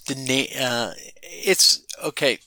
the 0.07 0.15
name. 0.15 0.47
Uh, 0.59 0.91
it's 1.23 1.81
okay. 2.03 2.39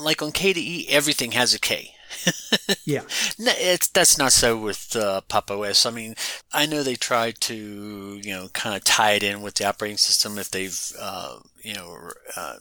Like 0.00 0.22
on 0.22 0.32
KDE, 0.32 0.88
everything 0.88 1.32
has 1.32 1.54
a 1.54 1.58
K. 1.58 1.92
yeah, 2.84 3.02
it's 3.38 3.88
that's 3.88 4.18
not 4.18 4.32
so 4.32 4.56
with 4.56 4.96
uh, 4.96 5.20
Pop 5.22 5.50
OS. 5.50 5.86
I 5.86 5.90
mean, 5.90 6.14
I 6.52 6.66
know 6.66 6.82
they 6.82 6.94
try 6.94 7.32
to 7.32 8.20
you 8.22 8.34
know 8.34 8.48
kind 8.52 8.76
of 8.76 8.84
tie 8.84 9.12
it 9.12 9.22
in 9.22 9.42
with 9.42 9.54
the 9.54 9.66
operating 9.66 9.98
system 9.98 10.38
if 10.38 10.50
they've 10.50 10.92
uh, 11.00 11.38
you 11.62 11.74
know 11.74 12.10
uh, 12.36 12.56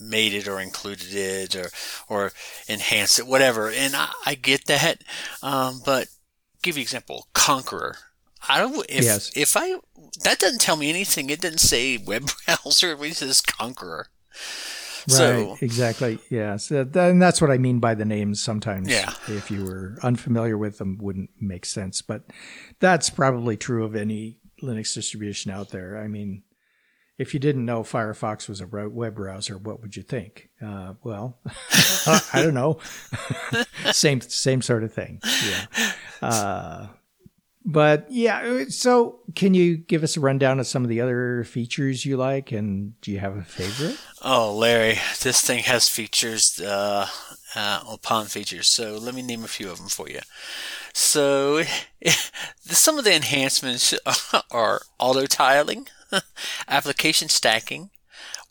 made 0.00 0.34
it 0.34 0.48
or 0.48 0.60
included 0.60 1.14
it 1.14 1.56
or 1.56 1.70
or 2.08 2.32
enhanced 2.68 3.18
it, 3.18 3.26
whatever. 3.26 3.70
And 3.70 3.94
I, 3.96 4.12
I 4.26 4.34
get 4.34 4.66
that, 4.66 5.02
um, 5.42 5.80
but 5.84 6.08
give 6.62 6.76
you 6.76 6.82
an 6.82 6.84
example, 6.84 7.28
Konqueror. 7.34 7.96
I 8.48 8.58
don't 8.58 8.86
if 8.88 9.04
yes. 9.04 9.30
if 9.34 9.56
I 9.56 9.76
that 10.22 10.38
doesn't 10.38 10.60
tell 10.60 10.76
me 10.76 10.90
anything. 10.90 11.30
It 11.30 11.40
didn't 11.40 11.58
say 11.58 11.96
web 11.98 12.30
browser. 12.46 12.96
It 13.04 13.16
says 13.16 13.40
Konqueror. 13.40 14.06
Right, 15.08 15.16
so, 15.16 15.56
exactly. 15.60 16.18
Yes, 16.28 16.70
and 16.70 17.22
that's 17.22 17.40
what 17.40 17.50
I 17.50 17.58
mean 17.58 17.78
by 17.78 17.94
the 17.94 18.04
names. 18.04 18.42
Sometimes, 18.42 18.88
yeah. 18.88 19.14
if 19.28 19.50
you 19.50 19.64
were 19.64 19.98
unfamiliar 20.02 20.58
with 20.58 20.78
them, 20.78 20.98
wouldn't 21.00 21.30
make 21.40 21.64
sense. 21.64 22.02
But 22.02 22.24
that's 22.78 23.08
probably 23.08 23.56
true 23.56 23.84
of 23.84 23.96
any 23.96 24.38
Linux 24.62 24.94
distribution 24.94 25.50
out 25.50 25.70
there. 25.70 25.96
I 25.98 26.08
mean, 26.08 26.42
if 27.18 27.34
you 27.34 27.40
didn't 27.40 27.64
know 27.64 27.82
Firefox 27.82 28.48
was 28.48 28.60
a 28.60 28.66
web 28.66 29.14
browser, 29.14 29.58
what 29.58 29.80
would 29.80 29.96
you 29.96 30.02
think? 30.02 30.50
Uh, 30.64 30.94
well, 31.02 31.38
I 32.06 32.42
don't 32.42 32.54
know. 32.54 32.78
same 33.92 34.20
same 34.20 34.62
sort 34.62 34.84
of 34.84 34.92
thing. 34.92 35.20
Yeah. 35.24 35.92
Uh, 36.22 36.86
but 37.68 38.06
yeah, 38.10 38.64
so 38.68 39.20
can 39.34 39.52
you 39.52 39.76
give 39.76 40.02
us 40.02 40.16
a 40.16 40.20
rundown 40.20 40.58
of 40.58 40.66
some 40.66 40.84
of 40.84 40.88
the 40.88 41.02
other 41.02 41.44
features 41.44 42.06
you 42.06 42.16
like, 42.16 42.50
and 42.50 42.98
do 43.02 43.12
you 43.12 43.18
have 43.18 43.36
a 43.36 43.42
favorite? 43.42 43.98
Oh, 44.22 44.56
Larry, 44.56 44.98
this 45.22 45.42
thing 45.42 45.64
has 45.64 45.86
features 45.86 46.58
uh, 46.60 47.06
uh, 47.54 47.80
upon 47.90 48.26
features. 48.26 48.68
So 48.68 48.96
let 48.96 49.14
me 49.14 49.20
name 49.20 49.44
a 49.44 49.48
few 49.48 49.70
of 49.70 49.76
them 49.76 49.88
for 49.88 50.08
you. 50.08 50.20
So 50.94 51.62
some 52.62 52.98
of 52.98 53.04
the 53.04 53.14
enhancements 53.14 53.94
are 54.50 54.80
auto 54.98 55.26
tiling. 55.26 55.88
application 56.68 57.28
stacking, 57.28 57.90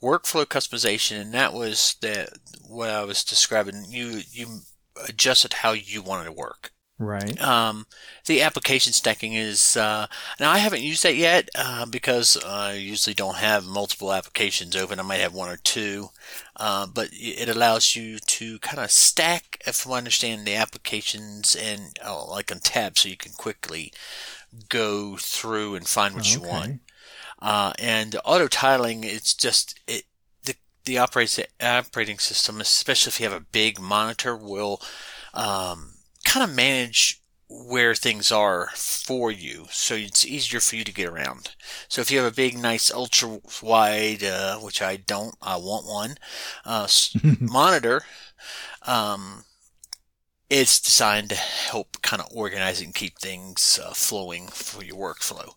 workflow 0.02 0.46
customization, 0.46 1.20
and 1.22 1.34
that 1.34 1.54
was 1.54 1.96
the 2.02 2.28
what 2.68 2.90
I 2.90 3.04
was 3.04 3.24
describing. 3.24 3.86
You 3.90 4.22
you 4.32 4.60
adjusted 5.08 5.54
how 5.54 5.74
you 5.74 6.02
wanted 6.02 6.26
to 6.26 6.32
work. 6.32 6.72
Right. 7.00 7.40
Um, 7.40 7.86
the 8.26 8.42
application 8.42 8.92
stacking 8.92 9.34
is 9.34 9.78
uh, 9.78 10.08
now 10.40 10.50
I 10.50 10.58
haven't 10.58 10.82
used 10.82 11.04
that 11.04 11.16
yet 11.16 11.48
uh, 11.56 11.86
because 11.86 12.38
I 12.44 12.74
usually 12.74 13.14
don't 13.14 13.36
have 13.36 13.66
multiple 13.68 14.12
applications 14.12 14.76
open. 14.76 15.00
I 15.00 15.04
might 15.04 15.20
have 15.20 15.34
one 15.34 15.50
or 15.50 15.58
two, 15.58 16.10
uh, 16.56 16.88
but 16.88 17.10
it 17.12 17.50
allows 17.50 17.96
you 17.96 18.18
to 18.18 18.58
kind 18.60 18.80
of 18.80 18.90
stack, 18.90 19.62
if 19.68 19.88
I 19.88 19.96
understand 19.98 20.46
the 20.46 20.56
applications 20.56 21.56
and 21.56 22.00
oh, 22.04 22.28
like 22.32 22.52
on 22.52 22.60
tabs, 22.60 23.02
so 23.02 23.10
you 23.10 23.18
can 23.18 23.34
quickly 23.34 23.94
go 24.68 25.18
through 25.18 25.76
and 25.76 25.88
find 25.88 26.16
what 26.16 26.34
you 26.34 26.42
want. 26.42 26.82
Uh, 27.40 27.74
and 27.78 28.16
auto 28.26 28.48
tiling, 28.48 29.04
it's 29.04 29.36
just 29.36 29.80
it 29.88 30.06
the 30.46 30.56
the 30.86 30.98
operating 30.98 31.46
operating 31.62 32.18
system, 32.18 32.60
especially 32.60 33.12
if 33.12 33.20
you 33.20 33.30
have 33.30 33.40
a 33.40 33.46
big 33.52 33.80
monitor, 33.80 34.36
will 34.36 34.82
um, 35.36 35.94
kind 36.38 36.52
of 36.52 36.56
manage 36.56 37.24
where 37.50 37.96
things 37.96 38.32
are 38.32 38.70
for 38.76 39.32
you, 39.32 39.66
so 39.72 39.96
it's 39.96 40.26
easier 40.26 40.60
for 40.60 40.76
you 40.76 40.84
to 40.84 40.94
get 40.94 41.10
around. 41.10 41.56
So 41.88 42.02
if 42.02 42.12
you 42.12 42.20
have 42.20 42.32
a 42.32 42.36
big, 42.36 42.58
nice, 42.58 42.92
ultra 42.92 43.40
wide, 43.64 44.24
uh, 44.24 44.58
which 44.60 44.82
I 44.82 44.98
don't, 44.98 45.34
I 45.42 45.56
want 45.58 45.88
one 45.88 46.18
uh, 46.64 46.88
monitor. 47.40 48.04
Um, 48.84 49.46
it's 50.50 50.80
designed 50.80 51.30
to 51.30 51.36
help 51.36 52.02
kind 52.04 52.22
of 52.22 52.28
organize 52.32 52.82
and 52.82 52.94
keep 52.94 53.18
things 53.18 53.80
uh, 53.84 53.94
flowing 53.94 54.48
for 54.48 54.84
your 54.84 54.98
workflow. 54.98 55.54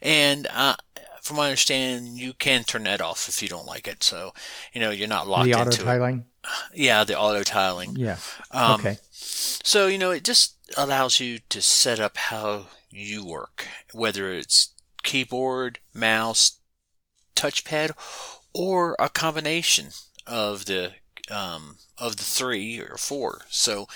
And 0.00 0.46
uh, 0.54 0.76
from 1.22 1.38
my 1.38 1.46
understanding, 1.46 2.16
you 2.16 2.34
can 2.34 2.62
turn 2.62 2.84
that 2.84 3.00
off 3.00 3.28
if 3.28 3.42
you 3.42 3.48
don't 3.48 3.66
like 3.66 3.88
it. 3.88 4.04
So, 4.04 4.32
you 4.72 4.80
know, 4.80 4.90
you're 4.90 5.08
not 5.08 5.26
locked 5.26 5.46
the 5.46 5.58
into 5.58 5.62
auto 5.62 5.82
it. 5.82 5.84
tiling. 5.84 6.24
Yeah, 6.74 7.04
the 7.04 7.18
auto 7.18 7.42
tiling. 7.42 7.96
Yeah. 7.96 8.16
Um, 8.50 8.80
okay. 8.80 8.98
So, 9.20 9.86
you 9.86 9.98
know, 9.98 10.10
it 10.10 10.24
just 10.24 10.56
allows 10.76 11.20
you 11.20 11.38
to 11.50 11.60
set 11.60 12.00
up 12.00 12.16
how 12.16 12.66
you 12.90 13.24
work, 13.24 13.66
whether 13.92 14.32
it's 14.32 14.74
keyboard, 15.02 15.78
mouse, 15.94 16.60
touchpad, 17.36 17.92
or 18.54 18.96
a 18.98 19.08
combination 19.08 19.90
of 20.26 20.66
the 20.66 20.94
um, 21.30 21.78
of 21.98 22.16
the 22.16 22.24
three 22.24 22.80
or 22.80 22.96
four. 22.98 23.42
So, 23.50 23.86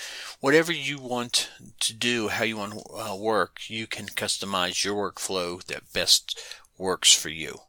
whatever 0.40 0.72
you 0.72 0.98
want 0.98 1.50
to 1.80 1.92
do, 1.94 2.28
how 2.28 2.44
you 2.44 2.56
want 2.56 2.74
to 2.74 2.94
uh, 2.94 3.16
work, 3.16 3.68
you 3.68 3.86
can 3.86 4.06
customize 4.06 4.84
your 4.84 5.12
workflow 5.12 5.62
that 5.64 5.92
best 5.92 6.38
works 6.78 7.14
for 7.14 7.30
you. 7.30 7.60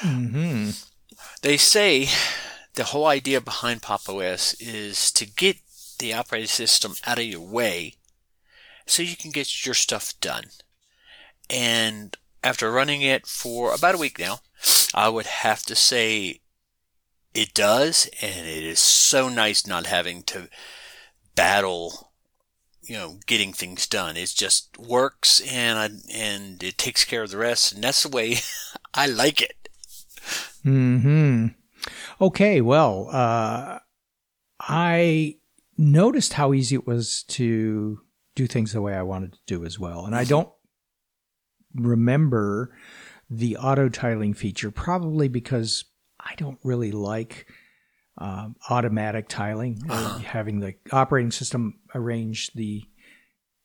hmm 0.00 0.70
They 1.42 1.56
say 1.56 2.08
the 2.74 2.84
whole 2.84 3.06
idea 3.06 3.40
behind 3.40 3.82
Pop 3.82 4.08
OS 4.08 4.54
is 4.60 5.10
to 5.12 5.26
get 5.26 5.58
the 5.98 6.14
operating 6.14 6.48
system 6.48 6.94
out 7.06 7.18
of 7.18 7.24
your 7.24 7.40
way 7.40 7.94
so 8.86 9.02
you 9.02 9.16
can 9.16 9.30
get 9.30 9.66
your 9.66 9.74
stuff 9.74 10.14
done. 10.20 10.44
And 11.50 12.16
after 12.42 12.70
running 12.70 13.02
it 13.02 13.26
for 13.26 13.74
about 13.74 13.94
a 13.94 13.98
week 13.98 14.18
now, 14.18 14.40
I 14.94 15.08
would 15.08 15.26
have 15.26 15.62
to 15.64 15.74
say 15.74 16.40
it 17.34 17.54
does, 17.54 18.08
and 18.20 18.46
it 18.46 18.64
is 18.64 18.78
so 18.78 19.28
nice 19.28 19.66
not 19.66 19.86
having 19.86 20.22
to 20.24 20.48
battle, 21.34 22.12
you 22.82 22.96
know, 22.96 23.18
getting 23.26 23.52
things 23.52 23.86
done. 23.86 24.16
It 24.16 24.32
just 24.34 24.76
works, 24.78 25.40
and 25.40 25.78
I, 25.78 25.90
and 26.12 26.62
it 26.62 26.78
takes 26.78 27.04
care 27.04 27.22
of 27.22 27.30
the 27.30 27.38
rest, 27.38 27.72
and 27.72 27.84
that's 27.84 28.02
the 28.02 28.08
way 28.08 28.36
I 28.94 29.06
like 29.06 29.40
it. 29.40 29.68
Hmm. 30.62 31.48
Okay. 32.20 32.60
Well, 32.60 33.08
uh, 33.12 33.78
I 34.60 35.36
noticed 35.78 36.34
how 36.34 36.52
easy 36.52 36.74
it 36.74 36.86
was 36.86 37.22
to 37.28 38.00
do 38.34 38.46
things 38.46 38.72
the 38.72 38.82
way 38.82 38.94
I 38.94 39.02
wanted 39.02 39.32
to 39.34 39.38
do 39.46 39.64
as 39.64 39.78
well, 39.78 40.04
and 40.04 40.14
I 40.14 40.24
don't 40.24 40.50
remember 41.74 42.76
the 43.30 43.56
auto 43.56 43.88
tiling 43.88 44.34
feature, 44.34 44.70
probably 44.70 45.28
because 45.28 45.84
I 46.20 46.34
don't 46.36 46.58
really 46.64 46.92
like 46.92 47.46
um, 48.18 48.56
automatic 48.68 49.28
tiling, 49.28 49.80
having 50.24 50.60
the 50.60 50.74
operating 50.92 51.30
system 51.30 51.78
arrange 51.94 52.52
the 52.54 52.82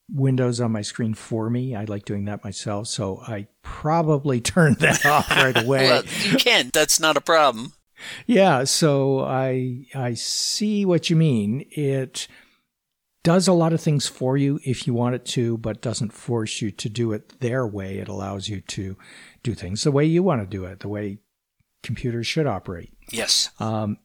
windows 0.09 0.59
on 0.59 0.71
my 0.71 0.81
screen 0.81 1.13
for 1.13 1.49
me. 1.49 1.75
I 1.75 1.85
like 1.85 2.05
doing 2.05 2.25
that 2.25 2.43
myself, 2.43 2.87
so 2.87 3.19
I 3.25 3.47
probably 3.61 4.41
turned 4.41 4.77
that 4.77 5.05
off 5.05 5.29
right 5.29 5.57
away. 5.63 5.87
Well, 5.87 6.03
you 6.23 6.37
can. 6.37 6.69
That's 6.73 6.99
not 6.99 7.17
a 7.17 7.21
problem. 7.21 7.73
Yeah, 8.27 8.63
so 8.63 9.21
I 9.21 9.85
I 9.93 10.13
see 10.13 10.85
what 10.85 11.09
you 11.09 11.15
mean. 11.15 11.65
It 11.71 12.27
does 13.23 13.47
a 13.47 13.53
lot 13.53 13.73
of 13.73 13.81
things 13.81 14.07
for 14.07 14.35
you 14.35 14.59
if 14.65 14.85
you 14.85 14.93
want 14.93 15.15
it 15.15 15.25
to, 15.25 15.57
but 15.57 15.81
doesn't 15.81 16.11
force 16.11 16.61
you 16.61 16.71
to 16.71 16.89
do 16.89 17.13
it 17.13 17.39
their 17.39 17.65
way. 17.65 17.97
It 17.97 18.09
allows 18.09 18.49
you 18.49 18.61
to 18.61 18.97
do 19.43 19.53
things 19.53 19.83
the 19.83 19.91
way 19.91 20.05
you 20.05 20.21
want 20.23 20.41
to 20.41 20.47
do 20.47 20.65
it, 20.65 20.81
the 20.81 20.89
way 20.89 21.19
computers 21.83 22.27
should 22.27 22.47
operate. 22.47 22.93
Yes. 23.11 23.49
Um, 23.59 23.97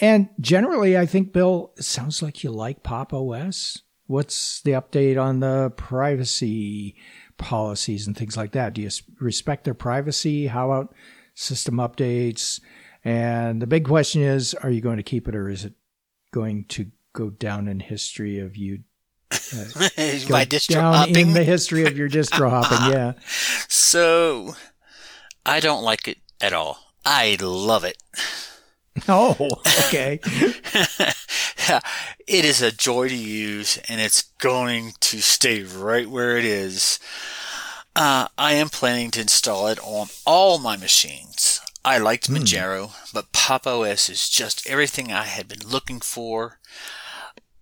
and 0.00 0.28
generally, 0.40 0.96
I 0.96 1.06
think 1.06 1.32
Bill, 1.32 1.72
it 1.76 1.84
sounds 1.84 2.22
like 2.22 2.42
you 2.42 2.50
like 2.50 2.82
Pop 2.82 3.12
OS. 3.12 3.82
What's 4.06 4.60
the 4.62 4.72
update 4.72 5.20
on 5.20 5.40
the 5.40 5.72
privacy 5.76 6.96
policies 7.38 8.06
and 8.06 8.16
things 8.16 8.36
like 8.36 8.52
that? 8.52 8.74
Do 8.74 8.82
you 8.82 8.90
respect 9.20 9.64
their 9.64 9.74
privacy? 9.74 10.46
How 10.46 10.70
about 10.70 10.94
system 11.34 11.76
updates? 11.76 12.60
And 13.04 13.60
the 13.60 13.66
big 13.66 13.84
question 13.86 14.22
is, 14.22 14.54
are 14.54 14.70
you 14.70 14.80
going 14.80 14.98
to 14.98 15.02
keep 15.02 15.28
it 15.28 15.34
or 15.34 15.48
is 15.48 15.64
it 15.64 15.74
going 16.32 16.64
to 16.68 16.86
go 17.12 17.30
down 17.30 17.68
in 17.68 17.80
history 17.80 18.38
of 18.38 18.56
you 18.56 18.80
My 19.30 20.44
distro 20.44 20.74
down 20.74 20.94
hopping. 20.94 21.16
in 21.16 21.32
the 21.32 21.42
history 21.42 21.86
of 21.86 21.96
your 21.96 22.08
distro 22.08 22.50
hopping? 22.62 22.92
Yeah. 22.92 23.12
so, 23.68 24.54
I 25.44 25.60
don't 25.60 25.82
like 25.82 26.06
it 26.06 26.18
at 26.40 26.52
all. 26.52 26.78
I 27.04 27.36
love 27.40 27.84
it. 27.84 27.96
Oh, 29.08 29.48
okay. 29.88 30.20
it 32.26 32.44
is 32.44 32.60
a 32.60 32.70
joy 32.70 33.08
to 33.08 33.16
use, 33.16 33.78
and 33.88 34.02
it's 34.02 34.22
going 34.38 34.92
to 35.00 35.22
stay 35.22 35.62
right 35.62 36.08
where 36.08 36.36
it 36.36 36.44
is. 36.44 36.98
Uh, 37.96 38.28
I 38.36 38.52
am 38.52 38.68
planning 38.68 39.10
to 39.12 39.22
install 39.22 39.68
it 39.68 39.78
on 39.82 40.08
all 40.26 40.58
my 40.58 40.76
machines. 40.76 41.62
I 41.84 41.98
liked 41.98 42.30
Manjaro, 42.30 42.92
but 43.12 43.32
Pop 43.32 43.66
OS 43.66 44.08
is 44.08 44.28
just 44.28 44.68
everything 44.68 45.12
I 45.12 45.24
had 45.24 45.48
been 45.48 45.66
looking 45.66 46.00
for. 46.00 46.60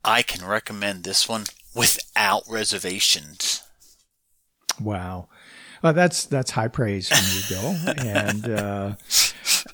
I 0.05 0.23
can 0.23 0.47
recommend 0.47 1.05
this 1.05 1.29
one 1.29 1.45
without 1.75 2.43
reservations. 2.49 3.63
Wow. 4.79 5.29
Well, 5.83 5.95
that's 5.95 6.27
that's 6.27 6.51
high 6.51 6.69
praise 6.69 7.09
from 7.09 7.25
you, 7.33 7.43
Bill. 7.49 8.07
and 8.07 8.49
uh, 8.51 8.97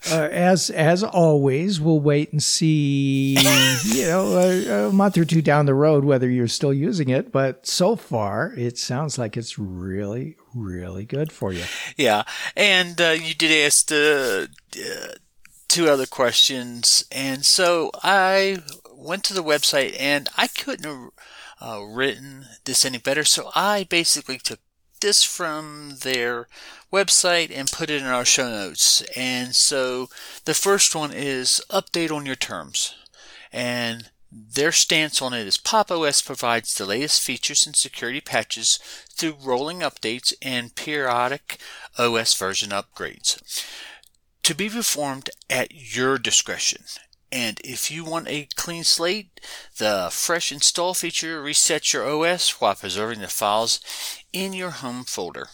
uh, 0.09 0.29
as 0.31 0.69
as 0.69 1.03
always, 1.03 1.81
we'll 1.81 1.99
wait 1.99 2.31
and 2.31 2.41
see. 2.41 3.37
You 3.83 4.05
know, 4.05 4.37
a, 4.37 4.87
a 4.87 4.91
month 4.93 5.17
or 5.17 5.25
two 5.25 5.41
down 5.41 5.65
the 5.65 5.73
road, 5.73 6.05
whether 6.05 6.29
you're 6.29 6.47
still 6.47 6.73
using 6.73 7.09
it. 7.09 7.31
But 7.33 7.67
so 7.67 7.97
far, 7.97 8.53
it 8.55 8.77
sounds 8.77 9.17
like 9.17 9.35
it's 9.35 9.59
really, 9.59 10.37
really 10.59 11.05
good 11.05 11.31
for 11.31 11.53
you. 11.53 11.63
Yeah, 11.95 12.23
and 12.55 12.99
uh, 12.99 13.09
you 13.09 13.33
did 13.33 13.65
ask 13.65 13.87
the 13.87 14.49
uh, 14.75 15.13
two 15.67 15.89
other 15.89 16.05
questions, 16.05 17.05
and 17.11 17.45
so 17.45 17.91
I 18.03 18.59
went 18.93 19.23
to 19.25 19.33
the 19.33 19.43
website, 19.43 19.95
and 19.99 20.29
I 20.37 20.47
couldn't 20.47 20.85
have 20.85 21.11
uh, 21.61 21.83
written 21.83 22.45
this 22.65 22.85
any 22.85 22.97
better. 22.97 23.23
So 23.23 23.49
I 23.55 23.85
basically 23.89 24.37
took 24.37 24.59
this 24.99 25.23
from 25.23 25.97
their 26.01 26.47
website 26.91 27.51
and 27.55 27.71
put 27.71 27.89
it 27.89 28.01
in 28.01 28.07
our 28.07 28.25
show 28.25 28.49
notes. 28.49 29.01
And 29.15 29.55
so 29.55 30.09
the 30.45 30.53
first 30.53 30.95
one 30.95 31.11
is 31.13 31.61
update 31.69 32.11
on 32.11 32.25
your 32.25 32.35
terms, 32.35 32.95
and 33.51 34.09
their 34.53 34.71
stance 34.71 35.21
on 35.21 35.33
it 35.33 35.47
is 35.47 35.57
Pop 35.57 35.91
OS 35.91 36.21
provides 36.21 36.73
the 36.73 36.85
latest 36.85 37.21
features 37.21 37.65
and 37.65 37.75
security 37.75 38.21
patches 38.21 38.79
through 39.09 39.37
rolling 39.41 39.79
updates 39.79 40.33
and 40.41 40.75
periodic 40.75 41.57
OS 41.97 42.33
version 42.35 42.69
upgrades 42.69 43.41
to 44.43 44.55
be 44.55 44.69
performed 44.69 45.29
at 45.49 45.73
your 45.73 46.17
discretion. 46.17 46.83
And 47.31 47.59
if 47.63 47.91
you 47.91 48.05
want 48.05 48.29
a 48.29 48.47
clean 48.55 48.85
slate, 48.85 49.41
the 49.77 50.07
fresh 50.11 50.51
install 50.51 50.93
feature 50.93 51.43
resets 51.43 51.91
your 51.91 52.07
OS 52.07 52.61
while 52.61 52.75
preserving 52.75 53.19
the 53.19 53.27
files 53.27 53.81
in 54.31 54.53
your 54.53 54.69
home 54.69 55.03
folder. 55.03 55.47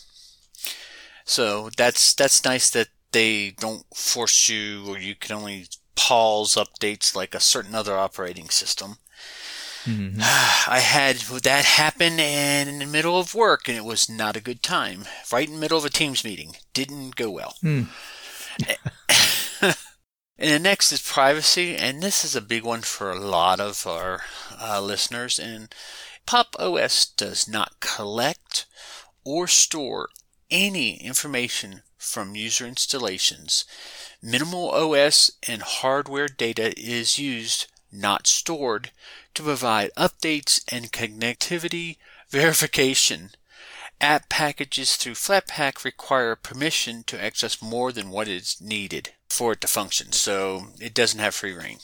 So 1.26 1.72
that's 1.76 2.14
that's 2.14 2.46
nice 2.46 2.70
that 2.70 2.90
they 3.12 3.52
don't 3.52 3.86
force 3.96 4.50
you 4.50 4.84
or 4.88 5.00
you 5.00 5.16
can 5.16 5.38
only 5.38 5.66
pause 5.96 6.56
updates 6.56 7.16
like 7.16 7.36
a 7.36 7.40
certain 7.40 7.76
other 7.76 7.98
operating 7.98 8.50
system. 8.50 8.98
I 10.68 10.80
had 10.80 11.18
that 11.18 11.66
happen 11.66 12.20
and 12.20 12.70
in 12.70 12.80
the 12.80 12.86
middle 12.86 13.20
of 13.20 13.36
work 13.36 13.68
and 13.68 13.78
it 13.78 13.86
was 13.86 14.10
not 14.10 14.38
a 14.38 14.42
good 14.42 14.64
time. 14.64 15.06
Right 15.32 15.48
in 15.48 15.56
the 15.56 15.60
middle 15.60 15.78
of 15.78 15.86
a 15.86 15.90
Teams 15.90 16.24
meeting. 16.24 16.56
Didn't 16.74 17.16
go 17.16 17.30
well. 17.30 17.56
Hmm. 17.62 17.84
and 19.62 19.76
the 20.38 20.60
next 20.60 20.92
is 20.92 21.02
privacy, 21.02 21.76
and 21.76 22.02
this 22.02 22.24
is 22.24 22.36
a 22.36 22.42
big 22.42 22.64
one 22.64 22.82
for 22.82 23.12
a 23.12 23.20
lot 23.20 23.60
of 23.60 23.88
our 23.88 24.22
uh, 24.60 24.82
listeners. 24.82 25.40
And 25.40 25.74
Pop 26.26 26.56
OS 26.60 27.06
does 27.06 27.48
not 27.48 27.80
collect 27.80 28.66
or 29.24 29.48
store 29.48 30.10
any 30.52 31.04
information 31.04 31.82
from 31.98 32.36
user 32.36 32.68
installations. 32.68 33.66
Minimal 34.26 34.70
OS 34.70 35.32
and 35.50 35.62
hardware 35.62 36.30
data 36.30 36.74
is 36.80 37.20
used, 37.20 37.68
not 37.92 38.26
stored, 38.26 38.92
to 39.34 39.44
provide 39.44 39.92
updates 39.98 40.64
and 40.72 40.94
connectivity 40.94 41.98
verification. 42.30 43.32
App 44.00 44.30
packages 44.30 44.96
through 44.96 45.16
Flatpak 45.16 45.84
require 45.84 46.38
permission 46.38 47.04
to 47.08 47.22
access 47.22 47.62
more 47.62 47.92
than 47.92 48.12
what 48.12 48.30
is 48.30 48.62
needed 48.62 49.10
for 49.28 49.52
it 49.52 49.62
to 49.62 49.68
function, 49.68 50.14
so 50.14 50.68
it 50.80 50.94
doesn't 50.94 51.20
have 51.20 51.36
free 51.36 51.54
reign. 51.54 51.80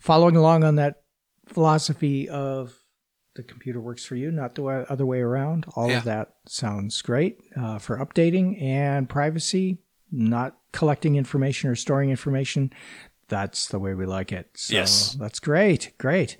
Following 0.00 0.34
along 0.34 0.64
on 0.64 0.74
that 0.76 1.02
philosophy 1.46 2.28
of 2.28 2.74
the 3.36 3.44
computer 3.44 3.80
works 3.80 4.04
for 4.04 4.16
you, 4.16 4.32
not 4.32 4.56
the 4.56 4.64
other 4.64 5.06
way 5.06 5.20
around. 5.20 5.66
All 5.76 5.88
yeah. 5.88 5.98
of 5.98 6.04
that 6.04 6.34
sounds 6.48 7.00
great 7.02 7.38
uh, 7.56 7.78
for 7.78 7.98
updating 7.98 8.60
and 8.60 9.08
privacy, 9.08 9.78
not 10.10 10.56
collecting 10.72 11.16
information 11.16 11.70
or 11.70 11.74
storing 11.74 12.10
information. 12.10 12.72
That's 13.28 13.68
the 13.68 13.78
way 13.78 13.94
we 13.94 14.06
like 14.06 14.32
it. 14.32 14.50
So 14.54 14.74
yes. 14.74 15.14
that's 15.14 15.40
great. 15.40 15.92
Great. 15.98 16.36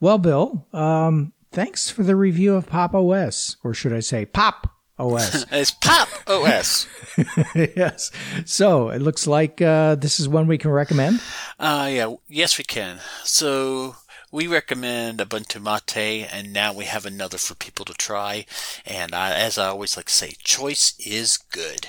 Well, 0.00 0.18
Bill, 0.18 0.66
um, 0.72 1.32
thanks 1.50 1.90
for 1.90 2.02
the 2.02 2.16
review 2.16 2.54
of 2.54 2.66
Pop 2.66 2.94
OS, 2.94 3.56
or 3.62 3.74
should 3.74 3.92
I 3.92 4.00
say 4.00 4.24
Pop 4.24 4.68
OS? 4.98 5.44
it's 5.52 5.70
Pop 5.70 6.08
OS. 6.26 6.88
yes. 7.54 8.10
So 8.44 8.88
it 8.88 9.02
looks 9.02 9.26
like 9.26 9.60
uh, 9.60 9.96
this 9.96 10.18
is 10.18 10.28
one 10.28 10.46
we 10.46 10.58
can 10.58 10.70
recommend. 10.70 11.20
Uh, 11.58 11.88
yeah. 11.92 12.14
Yes, 12.28 12.58
we 12.58 12.64
can. 12.64 12.98
So 13.24 13.96
we 14.32 14.46
recommend 14.46 15.18
Ubuntu 15.18 15.62
Mate, 15.62 16.26
and 16.32 16.52
now 16.52 16.72
we 16.72 16.86
have 16.86 17.04
another 17.04 17.36
for 17.36 17.54
people 17.54 17.84
to 17.84 17.92
try. 17.92 18.46
And 18.86 19.14
I, 19.14 19.34
as 19.34 19.58
I 19.58 19.68
always 19.68 19.96
like 19.96 20.06
to 20.06 20.12
say, 20.12 20.34
choice 20.42 20.94
is 20.98 21.36
good. 21.36 21.86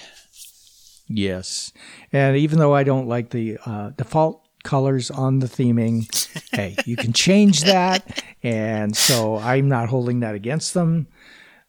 Yes, 1.14 1.72
and 2.12 2.38
even 2.38 2.60
though 2.60 2.74
I 2.74 2.84
don't 2.84 3.08
like 3.08 3.30
the 3.30 3.58
uh, 3.66 3.90
default 3.92 4.46
colors 4.64 5.12
on 5.12 5.40
the 5.40 5.48
theming, 5.48 6.08
hey, 6.52 6.76
you 6.86 6.96
can 6.96 7.14
change 7.14 7.62
that, 7.64 8.24
and 8.42 8.96
so 8.96 9.38
I'm 9.38 9.68
not 9.68 9.90
holding 9.90 10.22
that 10.22 10.36
against 10.36 10.74
them. 10.74 11.08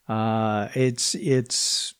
Uh, 0.09 0.69
it's 0.75 1.15
it's 1.15 1.95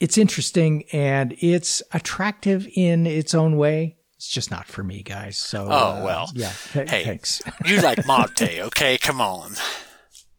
it's 0.00 0.18
interesting 0.18 0.84
and 0.92 1.36
it's 1.40 1.82
attractive 1.92 2.68
in 2.74 3.06
its 3.06 3.34
own 3.34 3.56
way 3.56 3.96
it's 4.24 4.32
just 4.32 4.50
not 4.50 4.66
for 4.66 4.82
me, 4.82 5.02
guys. 5.02 5.36
So, 5.36 5.66
oh 5.66 5.70
uh, 5.70 6.02
well, 6.02 6.30
yeah. 6.34 6.52
Hey, 6.72 7.04
thanks. 7.04 7.42
you 7.66 7.82
like 7.82 8.06
Mate, 8.06 8.60
okay? 8.60 8.96
Come 8.96 9.20
on. 9.20 9.52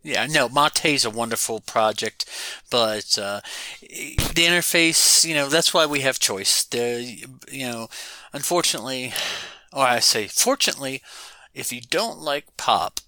Yeah, 0.05 0.27
no, 0.27 0.47
Mate 0.47 0.85
is 0.85 1.03
a 1.03 1.09
wonderful 1.09 1.61
project, 1.61 2.25
but 2.69 3.17
uh, 3.17 3.41
the 3.81 4.45
interface, 4.45 5.25
you 5.25 5.33
know, 5.33 5.49
that's 5.49 5.73
why 5.73 5.87
we 5.87 6.01
have 6.01 6.19
choice. 6.19 6.63
The, 6.63 7.25
you 7.51 7.65
know, 7.65 7.87
unfortunately, 8.31 9.13
or 9.73 9.83
I 9.83 9.99
say, 9.99 10.27
fortunately, 10.27 11.01
if 11.55 11.73
you 11.73 11.81
don't 11.81 12.19
like 12.19 12.55
pop, 12.55 12.99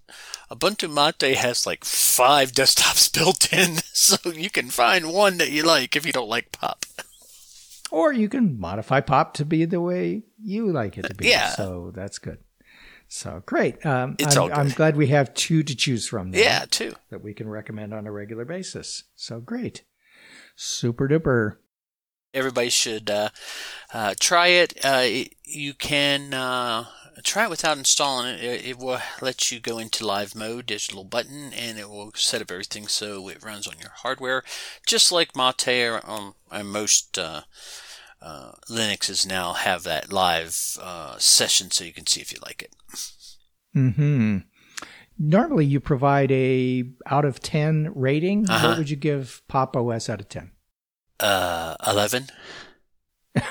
Ubuntu 0.49 0.91
Mate 0.91 1.37
has 1.37 1.67
like 1.67 1.85
five 1.85 2.51
desktops 2.51 3.13
built 3.17 3.53
in, 3.53 3.75
so 3.93 4.31
you 4.31 4.49
can 4.49 4.69
find 4.69 5.13
one 5.13 5.37
that 5.37 5.51
you 5.51 5.61
like 5.61 5.95
if 5.95 6.03
you 6.03 6.11
don't 6.11 6.29
like 6.29 6.51
pop. 6.51 6.83
Or 7.91 8.11
you 8.11 8.27
can 8.27 8.59
modify 8.59 9.01
pop 9.01 9.35
to 9.35 9.45
be 9.45 9.65
the 9.65 9.79
way 9.79 10.23
you 10.43 10.71
like 10.71 10.97
it 10.97 11.03
to 11.03 11.13
be. 11.13 11.27
Yeah. 11.27 11.49
So 11.49 11.91
that's 11.93 12.17
good. 12.17 12.39
So 13.07 13.41
great. 13.45 13.85
Um, 13.85 14.15
it's 14.19 14.35
I'm, 14.35 14.41
all 14.41 14.47
good. 14.49 14.57
I'm 14.57 14.69
glad 14.69 14.97
we 14.97 15.07
have 15.07 15.33
two 15.33 15.63
to 15.63 15.75
choose 15.75 16.07
from. 16.07 16.31
Now 16.31 16.39
yeah, 16.39 16.65
two. 16.69 16.93
That 17.09 17.23
we 17.23 17.33
can 17.33 17.47
recommend 17.47 17.93
on 17.93 18.05
a 18.05 18.11
regular 18.11 18.45
basis. 18.45 19.03
So 19.15 19.39
great. 19.39 19.83
Super 20.55 21.07
duper. 21.07 21.57
Everybody 22.33 22.69
should 22.69 23.09
uh, 23.09 23.29
uh, 23.93 24.13
try 24.19 24.47
it. 24.47 24.73
Uh, 24.83 25.07
You 25.43 25.73
can 25.73 26.33
uh, 26.33 26.85
try 27.23 27.45
it 27.45 27.49
without 27.49 27.77
installing 27.77 28.27
it. 28.27 28.43
it. 28.43 28.65
It 28.65 28.77
will 28.77 28.99
let 29.21 29.51
you 29.51 29.59
go 29.59 29.77
into 29.79 30.05
live 30.05 30.35
mode. 30.35 30.69
Little 30.69 31.05
button, 31.05 31.53
and 31.53 31.79
it 31.79 31.89
will 31.89 32.11
set 32.15 32.41
up 32.41 32.51
everything 32.51 32.87
so 32.87 33.29
it 33.29 33.43
runs 33.43 33.65
on 33.67 33.79
your 33.79 33.91
hardware, 33.95 34.43
just 34.85 35.11
like 35.11 35.35
Mate 35.35 35.67
or 35.87 36.05
on, 36.05 36.33
on 36.51 36.67
most 36.67 37.17
uh, 37.17 37.41
uh, 38.21 38.51
Linuxes 38.69 39.27
now 39.27 39.53
have 39.53 39.83
that 39.83 40.11
live 40.11 40.77
uh, 40.81 41.17
session, 41.17 41.71
so 41.71 41.83
you 41.83 41.93
can 41.93 42.07
see 42.07 42.21
if 42.21 42.31
you 42.31 42.39
like 42.45 42.63
it. 42.63 42.75
Hmm. 43.73 44.37
Normally, 45.19 45.65
you 45.65 45.79
provide 45.79 46.31
a 46.31 46.83
out 47.05 47.25
of 47.25 47.41
ten 47.41 47.91
rating. 47.95 48.49
Uh-huh. 48.49 48.69
What 48.69 48.77
would 48.77 48.89
you 48.89 48.95
give 48.95 49.41
Pop 49.47 49.75
OS 49.75 50.09
out 50.09 50.19
of 50.19 50.29
ten? 50.29 50.51
Uh, 51.19 51.75
eleven. 51.85 52.27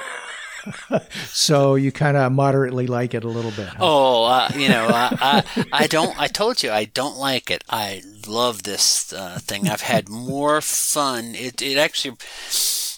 so 1.27 1.75
you 1.75 1.93
kind 1.93 2.17
of 2.17 2.33
moderately 2.33 2.87
like 2.87 3.15
it 3.15 3.25
a 3.25 3.29
little 3.29 3.51
bit. 3.53 3.69
Huh? 3.69 3.77
Oh, 3.81 4.25
uh, 4.25 4.51
you 4.55 4.69
know, 4.69 4.87
I, 4.89 5.45
I, 5.57 5.65
I 5.85 5.87
don't. 5.87 6.19
I 6.21 6.27
told 6.29 6.63
you 6.63 6.71
I 6.71 6.85
don't 6.85 7.17
like 7.17 7.51
it. 7.51 7.65
I 7.69 8.03
love 8.27 8.63
this 8.63 9.13
uh, 9.13 9.39
thing. 9.41 9.69
I've 9.69 9.83
had 9.83 10.09
more 10.09 10.61
fun. 10.61 11.35
It 11.35 11.63
it 11.63 11.79
actually, 11.79 12.17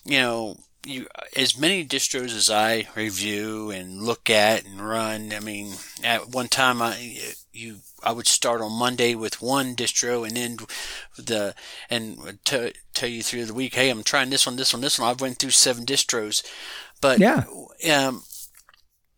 you 0.04 0.20
know, 0.20 0.57
you 0.87 1.07
as 1.37 1.59
many 1.59 1.85
distros 1.85 2.35
as 2.35 2.51
I 2.51 2.88
review 2.95 3.71
and 3.71 4.03
look 4.03 4.31
at 4.31 4.64
and 4.64 4.81
run. 4.81 5.33
I 5.33 5.41
mean, 5.41 5.75
at 6.03 6.29
one 6.29 6.49
time 6.49 6.81
I 6.81 7.35
you 7.53 7.79
I 8.03 8.12
would 8.12 8.27
start 8.27 8.61
on 8.61 8.73
Monday 8.73 9.14
with 9.14 9.43
one 9.43 9.75
distro 9.75 10.27
and 10.27 10.37
then 10.37 10.59
the 11.17 11.55
and 11.91 12.38
t- 12.45 12.75
tell 12.95 13.09
you 13.09 13.23
through 13.23 13.47
the 13.47 13.55
week, 13.55 13.75
hey, 13.75 13.91
I'm 13.91 14.03
trying 14.03 14.31
this 14.31 14.47
one, 14.47 14.57
this 14.57 14.73
one, 14.73 14.83
this 14.83 14.99
one. 14.99 15.09
I've 15.09 15.21
went 15.21 15.38
through 15.38 15.51
seven 15.51 15.85
distros, 15.85 16.45
but 17.01 17.19
yeah, 17.19 17.45
um, 17.93 18.23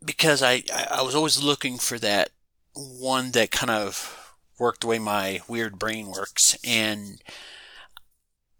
because 0.05 0.43
I 0.43 0.63
I 0.91 1.03
was 1.03 1.15
always 1.15 1.43
looking 1.43 1.79
for 1.79 1.99
that 1.99 2.31
one 2.75 3.33
that 3.33 3.51
kind 3.51 3.71
of 3.71 4.17
worked 4.59 4.83
the 4.83 4.87
way 4.87 4.99
my 4.99 5.41
weird 5.49 5.79
brain 5.79 6.11
works 6.11 6.57
and 6.65 7.21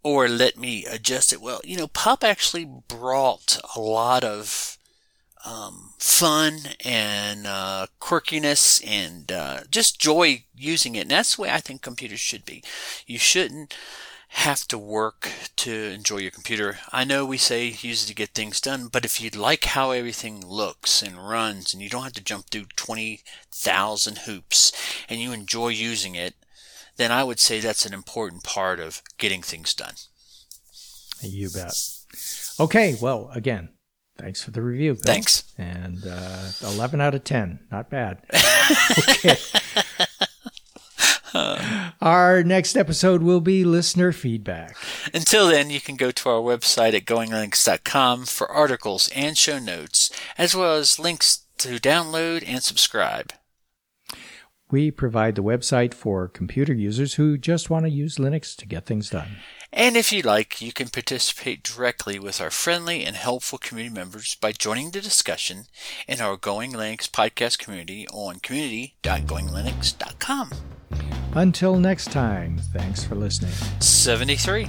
or 0.03 0.29
let 0.29 0.57
me 0.57 0.85
adjust 0.87 1.33
it. 1.33 1.41
Well, 1.41 1.61
you 1.65 1.77
know, 1.77 1.89
Pop 1.89 2.25
actually 2.25 2.65
brought 2.65 3.61
a 3.77 3.81
lot 3.81 4.25
of 4.25 4.79
um, 5.45 5.91
fun 5.99 6.59
and 6.85 7.47
uh, 7.47 7.87
quirkiness 8.01 8.87
and 8.87 9.31
uh, 9.33 9.61
just 9.71 10.01
joy 10.01 10.45
using 10.55 10.95
it. 10.95 11.03
And 11.03 11.11
that's 11.11 11.37
the 11.37 11.43
way 11.43 11.51
I 11.51 11.59
think 11.59 11.83
computers 11.83 12.21
should 12.21 12.45
be. 12.45 12.63
You 13.07 13.19
shouldn't 13.19 13.75
have 14.35 14.67
to 14.69 14.79
work 14.79 15.29
to 15.57 15.73
enjoy 15.73 16.19
your 16.19 16.31
computer. 16.31 16.79
I 16.93 17.03
know 17.05 17.27
we 17.27 17.37
say 17.37 17.67
use 17.81 18.05
it 18.05 18.07
to 18.07 18.15
get 18.15 18.31
things 18.31 18.61
done, 18.61 18.87
but 18.87 19.05
if 19.05 19.21
you 19.21 19.29
like 19.31 19.65
how 19.65 19.91
everything 19.91 20.47
looks 20.47 21.03
and 21.03 21.29
runs 21.29 21.75
and 21.75 21.83
you 21.83 21.89
don't 21.89 22.05
have 22.05 22.13
to 22.13 22.23
jump 22.23 22.47
through 22.47 22.67
20,000 22.77 24.19
hoops 24.19 24.73
and 25.09 25.21
you 25.21 25.33
enjoy 25.33 25.69
using 25.69 26.15
it, 26.15 26.35
then 27.01 27.11
I 27.11 27.25
would 27.25 27.41
say 27.41 27.61
that's 27.61 27.87
an 27.87 27.95
important 27.95 28.45
part 28.45 28.79
of 28.79 29.03
getting 29.17 29.41
things 29.43 29.73
done. 29.75 29.95
You 31.23 31.49
bet. 31.51 31.75
Okay, 32.59 32.97
well, 33.01 33.31
again, 33.35 33.71
thanks 34.19 34.43
for 34.43 34.51
the 34.51 34.61
review. 34.63 34.95
Bill. 34.95 35.03
Thanks. 35.05 35.45
And 35.57 36.07
uh, 36.07 36.51
11 36.63 37.01
out 37.01 37.15
of 37.15 37.25
10. 37.25 37.61
Not 37.71 37.89
bad. 37.89 38.23
okay. 39.09 39.37
our 42.03 42.43
next 42.43 42.77
episode 42.77 43.23
will 43.23 43.41
be 43.41 43.65
listener 43.65 44.13
feedback. 44.13 44.77
Until 45.15 45.49
then, 45.49 45.71
you 45.71 45.81
can 45.81 45.97
go 45.97 46.11
to 46.11 46.29
our 46.29 46.41
website 46.41 46.95
at 46.95 47.07
goinglinux.com 47.07 48.27
for 48.27 48.51
articles 48.51 49.09
and 49.15 49.39
show 49.39 49.59
notes, 49.59 50.11
as 50.37 50.55
well 50.55 50.77
as 50.77 50.99
links 50.99 51.47
to 51.59 51.79
download 51.79 52.45
and 52.47 52.63
subscribe. 52.63 53.33
We 54.71 54.91
provide 54.91 55.35
the 55.35 55.43
website 55.43 55.95
for 55.95 56.29
computer 56.29 56.73
users 56.73 57.15
who 57.15 57.37
just 57.37 57.71
want 57.71 57.87
to 57.87 57.91
use 57.91 58.17
Linux 58.17 58.57
to 58.57 58.67
get 58.67 58.87
things 58.87 59.11
done. 59.11 59.37
And 59.73 59.97
if 59.97 60.13
you 60.13 60.23
like, 60.23 60.61
you 60.61 60.73
can 60.73 60.89
participate 60.89 61.63
directly 61.63 62.19
with 62.19 62.41
our 62.41 62.51
friendly 62.51 63.05
and 63.05 63.15
helpful 63.15 63.59
community 63.59 63.95
members 63.95 64.35
by 64.35 64.51
joining 64.53 64.91
the 64.91 65.01
discussion 65.01 65.67
in 66.09 66.21
our 66.21 66.37
Going 66.37 66.73
Linux 66.73 67.09
podcast 67.09 67.59
community 67.59 68.07
on 68.13 68.41
community.goinglinux.com. 68.41 70.51
Until 71.35 71.79
next 71.79 72.11
time, 72.11 72.59
thanks 72.73 73.05
for 73.05 73.15
listening. 73.15 73.53
73. 73.79 74.69